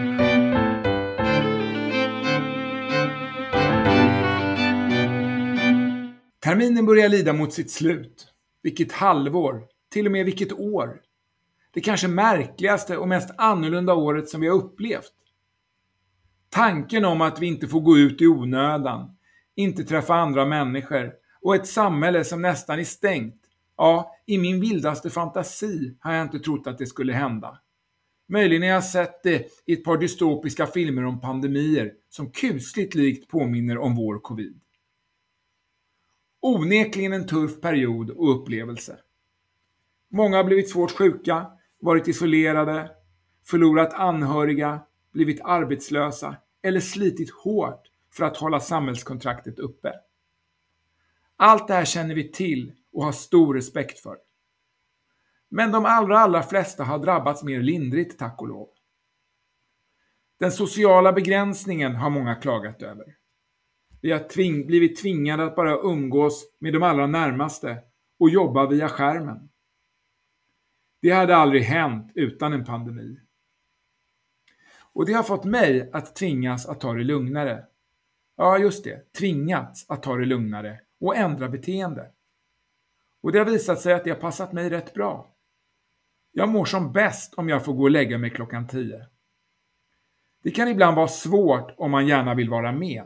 [6.41, 8.27] Terminen börjar lida mot sitt slut.
[8.63, 9.63] Vilket halvår,
[9.93, 11.01] till och med vilket år.
[11.75, 15.13] Det kanske märkligaste och mest annorlunda året som vi har upplevt.
[16.51, 19.17] Tanken om att vi inte får gå ut i onödan,
[19.55, 23.43] inte träffa andra människor och ett samhälle som nästan är stängt.
[23.77, 27.59] Ja, i min vildaste fantasi har jag inte trott att det skulle hända.
[28.29, 33.31] Möjligen har jag sett det i ett par dystopiska filmer om pandemier som kusligt likt
[33.31, 34.61] påminner om vår covid.
[36.41, 38.97] Onekligen en tuff period och upplevelse.
[40.11, 41.47] Många har blivit svårt sjuka,
[41.81, 42.91] varit isolerade,
[43.47, 44.81] förlorat anhöriga,
[45.13, 47.83] blivit arbetslösa eller slitit hårt
[48.13, 49.95] för att hålla samhällskontraktet uppe.
[51.37, 54.17] Allt det här känner vi till och har stor respekt för.
[55.49, 58.69] Men de allra, allra flesta har drabbats mer lindrigt, tack och lov.
[60.39, 63.05] Den sociala begränsningen har många klagat över.
[64.01, 67.79] Vi har tving blivit tvingade att bara umgås med de allra närmaste
[68.19, 69.49] och jobba via skärmen.
[71.03, 73.21] Det hade aldrig hänt utan en pandemi.
[74.99, 77.65] Och det har fått mig att tvingas att ta det lugnare.
[78.37, 82.11] Ja, just det, tvingats att ta det lugnare och ändra beteende.
[83.23, 85.35] Och det har visat sig att det har passat mig rätt bra.
[86.33, 89.07] Jag mår som bäst om jag får gå och lägga mig klockan 10.
[90.43, 93.05] Det kan ibland vara svårt om man gärna vill vara med.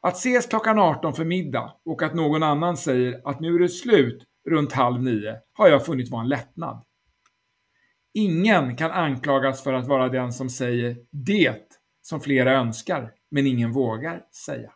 [0.00, 3.68] Att ses klockan 18 för middag och att någon annan säger att nu är det
[3.68, 6.84] slut runt halv nio har jag funnit vara en lättnad.
[8.18, 11.62] Ingen kan anklagas för att vara den som säger det
[12.02, 14.72] som flera önskar, men ingen vågar säga.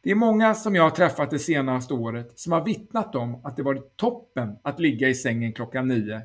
[0.00, 3.56] Det är många som jag har träffat det senaste året som har vittnat om att
[3.56, 6.22] det varit toppen att ligga i sängen klockan nio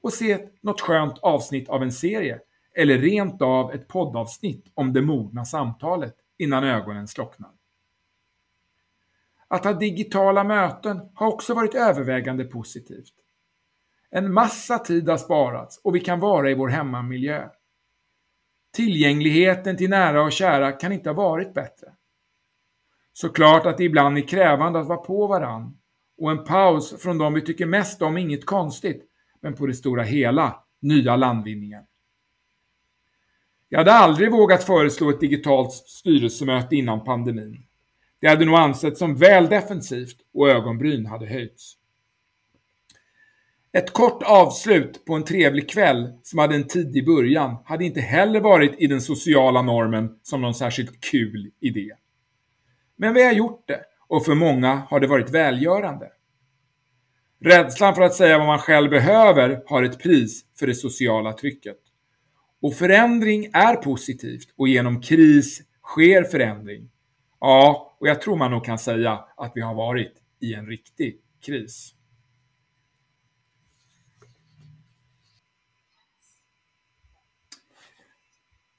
[0.00, 2.40] och se något skönt avsnitt av en serie
[2.74, 7.50] eller rent av ett poddavsnitt om det mogna samtalet innan ögonen slocknar.
[9.48, 13.14] Att ha digitala möten har också varit övervägande positivt.
[14.16, 17.48] En massa tid har sparats och vi kan vara i vår hemmamiljö.
[18.72, 21.86] Tillgängligheten till nära och kära kan inte ha varit bättre.
[23.12, 25.78] Såklart att det ibland är krävande att vara på varann
[26.18, 29.04] och en paus från de vi tycker mest om är inget konstigt,
[29.40, 31.84] men på det stora hela nya landvinningar.
[33.68, 37.66] Jag hade aldrig vågat föreslå ett digitalt styrelsemöte innan pandemin.
[38.20, 41.76] Det hade nog ansetts som väl defensivt och ögonbryn hade höjts.
[43.72, 48.40] Ett kort avslut på en trevlig kväll som hade en tidig början hade inte heller
[48.40, 51.90] varit i den sociala normen som någon särskilt kul idé.
[52.96, 56.10] Men vi har gjort det och för många har det varit välgörande.
[57.40, 61.78] Rädslan för att säga vad man själv behöver har ett pris för det sociala trycket.
[62.62, 66.90] Och förändring är positivt och genom kris sker förändring.
[67.40, 71.20] Ja, och jag tror man nog kan säga att vi har varit i en riktig
[71.46, 71.95] kris.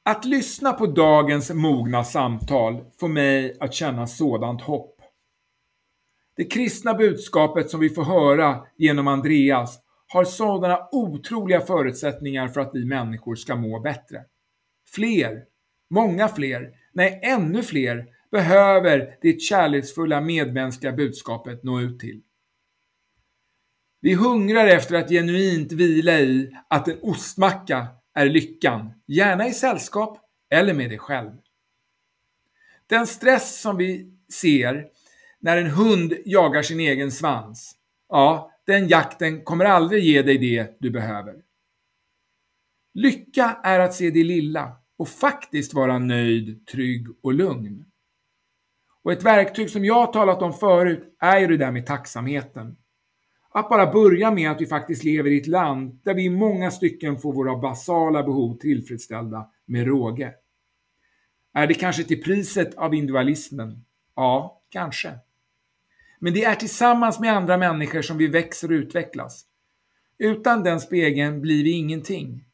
[0.07, 5.01] Att lyssna på dagens mogna samtal får mig att känna sådant hopp.
[6.35, 12.71] Det kristna budskapet som vi får höra genom Andreas har sådana otroliga förutsättningar för att
[12.73, 14.23] vi människor ska må bättre.
[14.95, 15.43] Fler,
[15.89, 22.21] många fler, nej ännu fler behöver det kärleksfulla medmänskliga budskapet nå ut till.
[24.01, 27.87] Vi hungrar efter att genuint vila i att en ostmacka
[28.17, 31.31] är lyckan, gärna i sällskap eller med dig själv.
[32.87, 34.87] Den stress som vi ser
[35.39, 37.75] när en hund jagar sin egen svans,
[38.09, 41.35] ja, den jakten kommer aldrig ge dig det du behöver.
[42.93, 47.85] Lycka är att se det lilla och faktiskt vara nöjd, trygg och lugn.
[49.03, 52.77] Och ett verktyg som jag talat om förut är ju det där med tacksamheten.
[53.57, 56.71] Att bara börja med att vi faktiskt lever i ett land där vi i många
[56.71, 60.33] stycken får våra basala behov tillfredsställda med råge.
[61.53, 63.85] Är det kanske till priset av individualismen?
[64.15, 65.11] Ja, kanske.
[66.19, 69.45] Men det är tillsammans med andra människor som vi växer och utvecklas.
[70.17, 72.45] Utan den spegeln blir vi ingenting.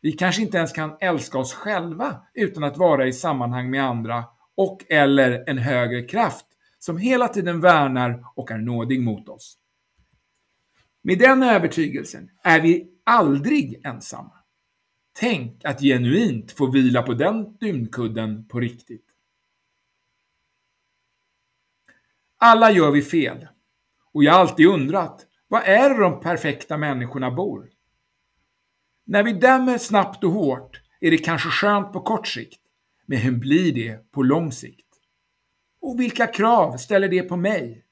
[0.00, 4.24] Vi kanske inte ens kan älska oss själva utan att vara i sammanhang med andra
[4.54, 6.46] och eller en högre kraft
[6.78, 9.58] som hela tiden värnar och är nådig mot oss.
[11.02, 14.32] Med den övertygelsen är vi aldrig ensamma.
[15.12, 19.06] Tänk att genuint få vila på den dynkudden på riktigt.
[22.38, 23.48] Alla gör vi fel.
[24.12, 27.70] Och jag har alltid undrat, var är det de perfekta människorna bor?
[29.04, 32.60] När vi dömer snabbt och hårt är det kanske skönt på kort sikt,
[33.06, 34.86] men hur blir det på lång sikt?
[35.80, 37.84] Och vilka krav ställer det på mig?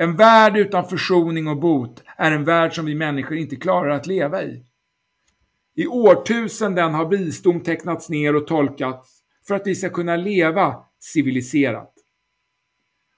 [0.00, 4.06] En värld utan försoning och bot är en värld som vi människor inte klarar att
[4.06, 4.64] leva i.
[5.74, 11.94] I årtusenden har visdom tecknats ner och tolkats för att vi ska kunna leva civiliserat.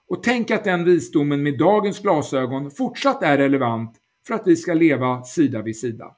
[0.08, 4.74] Och tänk att den visdomen med dagens glasögon fortsatt är relevant för att vi ska
[4.74, 6.16] leva sida vid sida.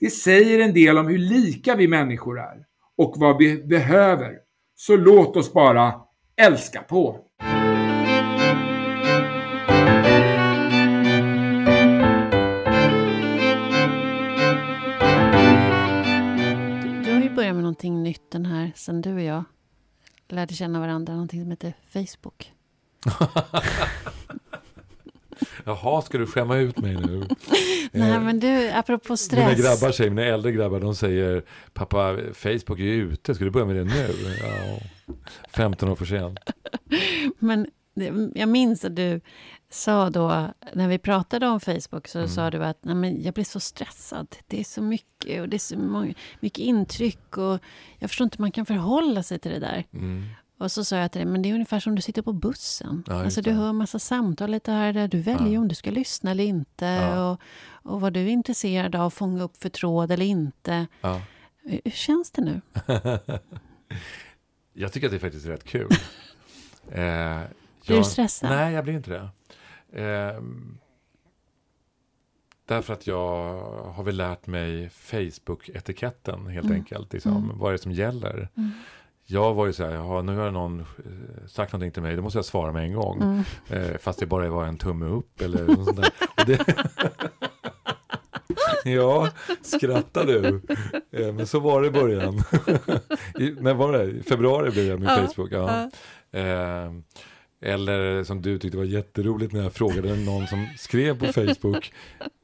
[0.00, 2.64] Det säger en del om hur lika vi människor är
[2.96, 4.38] och vad vi behöver.
[4.74, 5.94] Så låt oss bara
[6.36, 7.20] älska på!
[17.84, 19.44] Någonting nytt den här sen du och jag
[20.28, 22.52] lärde känna varandra, någonting som heter Facebook.
[25.64, 27.18] Jaha, ska du skämma ut mig nu?
[27.92, 29.58] Nej, men du, apropå stress.
[29.58, 33.50] Mina grabbar säger, mina äldre grabbar, de säger pappa, Facebook är ju ute, ska du
[33.50, 34.14] börja med det nu?
[34.40, 34.78] Ja,
[35.48, 36.38] 15 år för sent.
[37.38, 37.66] Men
[38.34, 39.20] jag minns att du
[39.74, 42.30] sa då, när vi pratade om Facebook, så mm.
[42.30, 44.36] sa du att Nej, men jag blir så stressad.
[44.46, 47.58] Det är så mycket och det är så många, mycket intryck och
[47.98, 49.84] jag förstår inte hur man kan förhålla sig till det där.
[49.92, 50.24] Mm.
[50.58, 53.04] Och så sa jag till dig, men det är ungefär som du sitter på bussen.
[53.06, 55.08] Ja, alltså du hör massa samtal lite här där.
[55.08, 55.60] Du väljer Ja.
[55.60, 56.84] om du ska lyssna eller inte.
[56.84, 57.30] Ja.
[57.30, 57.40] Och,
[57.92, 60.86] och vad du är intresserad av, fånga upp för tråd eller inte.
[61.00, 61.22] Ja.
[61.62, 62.60] Hur hur känns det nu?
[64.72, 65.88] Jag tycker att det är faktiskt rätt kul.
[66.88, 67.42] eh,
[67.86, 68.50] Blir jag- du stressad?
[68.50, 69.28] Nej, jag blir inte det.
[69.94, 70.78] Ehm,
[72.66, 73.60] därför att jag
[73.92, 76.76] har väl lärt mig Facebook-etiketten helt Mm.
[76.78, 77.12] enkelt.
[77.12, 77.58] Liksom, Mm.
[77.58, 78.48] Vad är det som gäller?
[78.56, 78.70] Mm.
[79.26, 80.86] Jag var ju så här, nu har någon eh,
[81.46, 83.22] sagt någonting till mig, då måste jag svara med en gång.
[83.22, 83.42] Mm.
[83.68, 86.10] Eh, fast det bara var en tumme upp eller något sånt där.
[86.46, 86.74] Det...
[88.90, 89.28] ja,
[89.62, 90.60] skrattar du?
[91.10, 92.34] Eh, men så var det i början.
[93.38, 94.04] I, när var det?
[94.04, 95.52] I februari blev jag med Ja, Facebook.
[95.52, 95.90] Ja.
[96.40, 96.92] Eh,
[97.62, 101.92] eller som du tyckte var jätteroligt när jag frågade någon som skrev på Facebook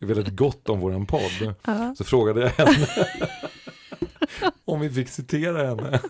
[0.00, 1.54] väldigt gott om våran podd.
[1.64, 2.86] Ja, Så frågade jag henne
[4.64, 6.00] om vi fick citera henne.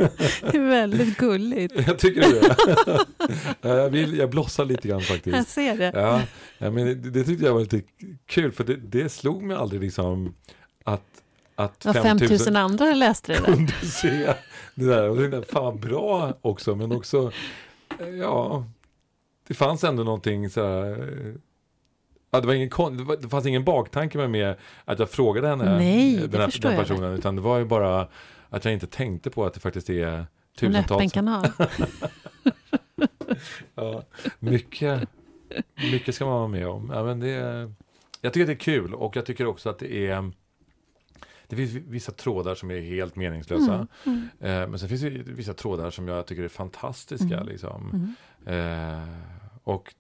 [0.53, 1.75] det är väldigt gulligt.
[1.87, 2.57] Jag tycker det.
[3.61, 5.49] Ja, jag, vill, jag blossar lite grann Jag faktiskt.
[5.51, 5.93] ser det.
[5.95, 6.23] Ja,
[6.59, 7.83] ja men det, det tyckte jag var lite
[8.27, 10.35] kul för det, det slog mig aldrig liksom
[10.85, 11.03] att,
[11.55, 13.45] att Vad 5000 andra läste det där.
[13.55, 14.35] kunde se
[14.75, 15.09] det där.
[15.09, 17.33] Och det där fan vad bra också men också
[18.21, 18.65] ja
[19.51, 21.35] det fanns ändå någonting så här eh,
[22.31, 25.49] Ja, det, var ingen, det, var, det fanns ingen baktanke med, med att jag frågade
[25.49, 28.09] henne, Nej, den, här, den personen, utan det var ju bara
[28.49, 30.27] att jag inte tänkte på att det faktiskt är En
[30.59, 31.47] tusentals öppen kanal.
[33.75, 34.03] Ja,
[34.39, 35.09] mycket,
[35.93, 36.91] mycket ska man vara med om.
[36.95, 37.31] Ja, men det,
[38.21, 40.33] jag tycker att det är kul och jag tycker också att det är
[41.47, 43.75] det finns vissa trådar som är helt meningslösa.
[43.75, 47.37] Mm, mm, Eh, men sen finns det vissa trådar som jag tycker är fantastiska.
[47.37, 47.47] Mm.
[47.47, 48.15] Liksom.
[48.47, 49.03] mm.
[49.03, 49.09] Eh,
[49.75, 49.95] och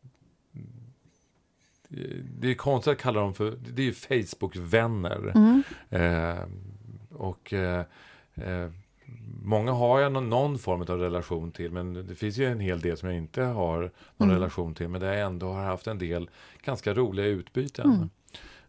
[2.38, 5.32] det är konstigt att kalla dem för, det är ju Facebook-vänner.
[5.34, 5.62] Mm.
[5.90, 6.44] Eh,
[7.10, 7.84] och eh,
[8.34, 8.70] eh,
[9.42, 12.80] många har jag någon, någon form av relation till, men det finns ju en hel
[12.80, 13.78] del som jag inte har
[14.16, 14.34] någon Mm.
[14.34, 16.30] relation till, men där jag ändå har haft en del
[16.64, 17.90] ganska roliga utbyten.
[17.90, 18.08] Mm.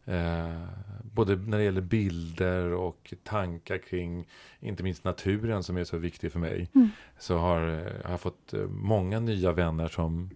[0.06, 0.62] Eh,
[1.04, 4.28] både när det gäller bilder och tankar kring,
[4.60, 6.89] inte minst naturen som är så viktig för mig, Mm.
[7.20, 10.30] så har, eh, har jag fått eh, många nya vänner som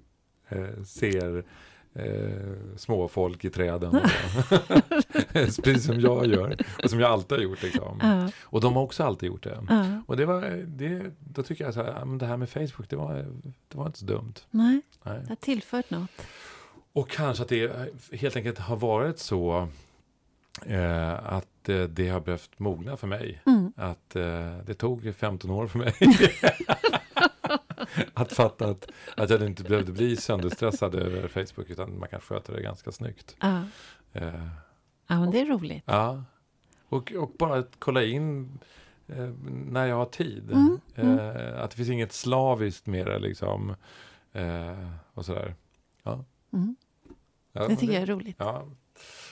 [0.49, 1.43] eh, ser
[1.93, 3.91] eh, småfolk i träden.
[5.33, 6.57] Precis som jag gör.
[6.83, 7.63] Och som jag alltid har gjort.
[7.63, 7.99] Liksom.
[8.01, 9.63] Ja, Och de har också alltid gjort det.
[9.69, 10.01] ja.
[10.07, 12.89] Och det var, det, då tycker jag så här, ja, men det här med Facebook,
[12.89, 13.13] det var,
[13.67, 14.33] det var inte så dumt.
[14.51, 15.19] Nej, Nej.
[15.21, 16.09] det har tillfört något.
[16.93, 17.71] Och kanske att det
[18.11, 19.67] helt enkelt har varit så
[20.65, 23.41] eh, att eh, det har behövt mogna för mig.
[23.45, 23.73] Mm.
[23.75, 25.93] Att eh, det tog 15 år för mig.
[28.13, 32.53] att fatta att, att jag inte behövde bli sönderstressad över Facebook utan man kan sköta
[32.53, 33.35] det ganska snyggt.
[33.39, 33.61] Ja.
[34.13, 34.47] Eh,
[35.07, 35.83] ja, men det är roligt.
[35.85, 36.23] ja.
[36.89, 38.59] Och, och bara att kolla in
[39.07, 39.29] eh,
[39.69, 40.51] när jag har tid.
[40.51, 41.19] Mm, mm.
[41.19, 43.75] Eh, att det finns inget slaviskt det liksom.
[44.33, 45.55] Eh, och sådär.
[46.03, 46.25] Ja.
[46.53, 46.75] Mm.
[47.51, 48.35] Ja, Det tycker jag är roligt.
[48.39, 48.65] Ja.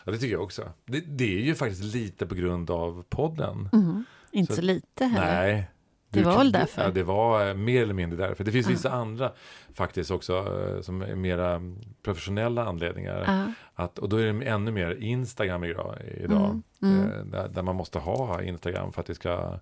[0.06, 0.72] ja, det tycker jag också.
[0.86, 3.70] Det, det är ju faktiskt lite på grund av podden.
[3.74, 4.06] Mm.
[4.32, 5.42] Inte Så- så lite heller.
[5.44, 5.70] Nej.
[6.14, 6.84] Det var väl därför?
[6.84, 8.44] Ja, det var eh, mer eller mindre därför.
[8.44, 8.72] Det finns Ja.
[8.72, 9.32] vissa andra
[9.74, 11.62] faktiskt också eh, som är mera
[12.04, 13.24] professionella anledningar.
[13.28, 13.54] Ja.
[13.84, 15.96] Att, och då är det ännu mer Instagram idag.
[16.18, 17.12] idag Mm, mm.
[17.12, 19.60] eh, Där, där man måste ha Instagram för att det ska...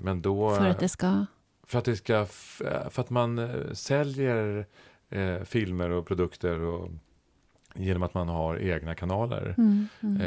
[0.00, 0.54] Men då...
[0.54, 1.26] För att det ska...
[1.66, 2.26] för att det ska...
[2.90, 4.66] För att man säljer
[5.44, 6.90] filmer och produkter och
[7.74, 9.54] genom att man har egna kanaler.
[9.58, 10.20] Mm, mm.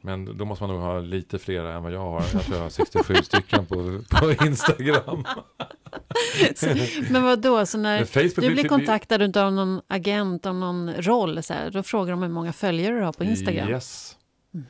[0.00, 2.24] Men då måste man nog ha lite fler än vad jag har.
[2.32, 5.24] Jag tror jag har 67 stycken på, på Instagram.
[6.56, 6.66] Så,
[7.10, 10.92] men vad då så när Facebook du blir vi- kontaktad av någon agent om någon
[10.94, 13.68] roll, så här, då frågar de hur många följare du har på Instagram?
[13.68, 14.16] Yes,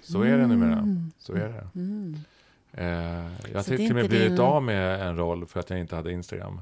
[0.03, 0.72] så är det numera.
[0.72, 1.12] Mm.
[1.18, 1.68] Så är det.
[1.74, 2.16] Mm.
[2.72, 2.85] Eh,
[3.53, 5.97] jag har till och med blivit din- av med en roll för att jag inte
[5.97, 6.61] hade Instagram.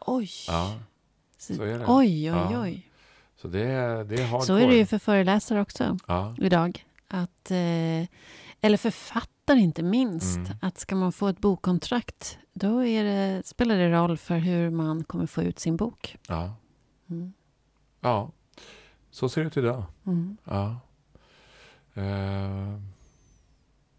[0.00, 0.30] Oj.
[0.48, 0.74] Ja,
[1.38, 1.84] så, är det.
[1.88, 2.62] oj, oj, Ja.
[2.62, 2.90] oj.
[3.42, 4.42] så det, är- det är hardcore.
[4.46, 6.84] Så är det ju för föreläsare också Ja, idag.
[7.08, 8.06] Att, eh,
[8.60, 10.36] eller författare inte minst.
[10.36, 10.52] Mm.
[10.62, 15.04] Att ska man få ett bokkontrakt, då är det, spelar det roll för hur man
[15.04, 16.16] kommer få ut sin bok.
[16.28, 16.54] ja,
[17.10, 17.32] Mm.
[18.00, 18.30] ja.
[19.10, 19.84] Så ser det ut idag.
[20.06, 20.36] Mm.
[20.44, 20.80] Ja.
[21.94, 22.80] Eh,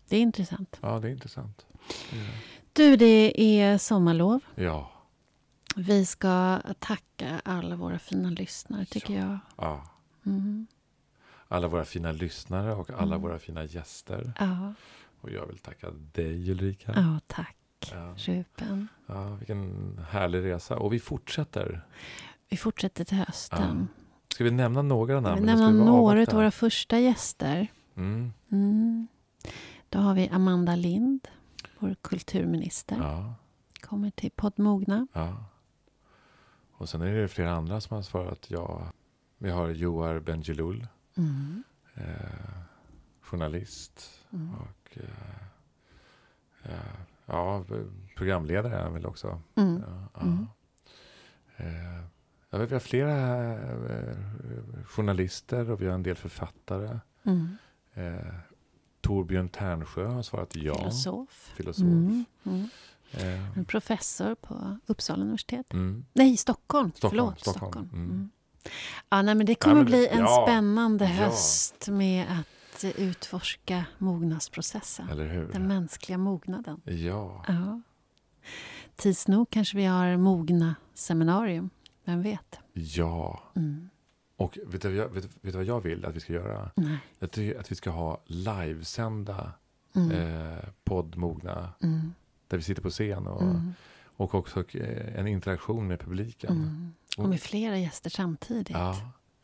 [0.09, 0.77] Det är intressant.
[0.81, 1.65] ja, det är intressant.
[2.11, 2.31] Det är det.
[2.73, 4.41] Du, det är sommarlov.
[4.55, 4.91] Ja,
[5.75, 9.39] Vi ska tacka alla våra fina lyssnare, tycker jag.
[9.57, 9.83] ja.
[10.25, 10.67] Mm.
[11.51, 13.21] Alla våra fina lyssnare och alla Mm.
[13.21, 14.33] våra fina gäster.
[14.39, 14.73] Ja.
[15.21, 16.93] Och jag vill tacka dig Ulrika.
[16.95, 17.55] ja, tack.
[17.91, 18.13] Ja.
[18.17, 18.87] Ruben.
[19.05, 20.77] Ja, vilken härlig resa.
[20.77, 21.85] Och vi fortsätter.
[22.49, 23.87] Vi fortsätter till hösten.
[24.33, 25.45] Ska vi nämna några namn?
[25.45, 27.67] nämna vi bara några av våra första gäster.
[27.95, 28.33] Mm.
[28.51, 29.07] Mm.
[29.89, 31.27] Då har vi Amanda Lind,
[31.79, 32.97] vår kulturminister.
[33.01, 33.33] Ja.
[33.81, 35.07] kommer till poddmogna.
[35.13, 35.45] Ja.
[36.71, 38.91] Och sen är det flera andra som har svarat ja.
[39.37, 40.87] Vi har Joar Bendjelloul,
[41.19, 41.63] Mm.
[41.95, 42.61] eh,
[43.21, 44.49] journalist Mm.
[44.55, 45.43] och eh,
[46.63, 46.95] eh,
[47.25, 47.63] ja,
[48.15, 49.41] programledare är han väl också.
[49.55, 49.83] Mm.
[50.13, 50.21] Ja.
[50.21, 50.47] Mm.
[51.57, 52.03] Eh,
[52.49, 54.17] jag vet, vi har flera eh,
[54.85, 56.99] journalister och vi har en del författare.
[57.23, 57.57] Mm.
[57.93, 58.33] Eh,
[59.01, 60.75] Torbjörn Ternsjö har svarat ja.
[60.75, 61.51] Filosof.
[61.55, 61.85] Filosof.
[63.11, 65.65] Eh, professor på Uppsala universitet.
[66.13, 66.91] Nej, Stockholm.
[66.91, 67.71] Stockholm, Förlåt, Stockholm.
[67.87, 68.29] Stockholm.
[68.63, 68.71] Mm.
[68.71, 69.05] Mm.
[69.09, 71.11] Ja, nej, men det kommer men- bli en ja, spännande ja.
[71.11, 75.09] höst med att utforska mognadsprocessen.
[75.09, 75.47] Eller hur?
[75.53, 76.81] Den mänskliga mognaden.
[76.85, 77.45] Ja.
[77.47, 77.81] Ja.
[78.95, 81.69] Tids nog kanske vi har mogna seminarium.
[82.05, 82.59] Vem vet?
[82.73, 83.43] Ja.
[83.55, 83.89] Mm.
[84.37, 86.71] Och vet du, vet, vet du vad jag vill att vi ska göra?
[86.75, 86.97] Nej.
[87.19, 89.51] Jag tycker att vi ska ha livesända
[89.95, 90.11] Mm.
[90.11, 91.69] eh, poddmogna.
[91.83, 92.13] Mm.
[92.47, 93.73] Där vi sitter på scen och, Mm.
[94.17, 96.93] och också eh, en interaktion med publiken.
[97.23, 98.69] Och med flera gäster samtidigt.
[98.69, 98.95] Ja,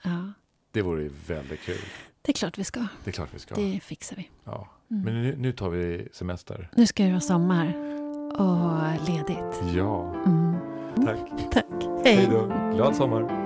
[0.03, 0.31] Ja.
[0.71, 1.77] det vore ju väldigt kul.
[2.21, 2.79] Det är klart vi ska.
[3.03, 3.55] Det är klart vi ska.
[3.55, 4.29] Det fixar vi.
[4.43, 4.67] Ja.
[4.91, 5.03] Mm.
[5.03, 6.69] Men nu, nu tar vi semester.
[6.75, 7.67] Nu ska det vara sommar
[8.39, 9.61] och ledigt.
[9.75, 10.55] Ja, Mm.
[11.05, 11.51] tack.
[11.51, 11.65] Tack.
[12.03, 12.27] Hej Hej.
[12.31, 12.45] då.
[12.75, 13.44] Glad sommar.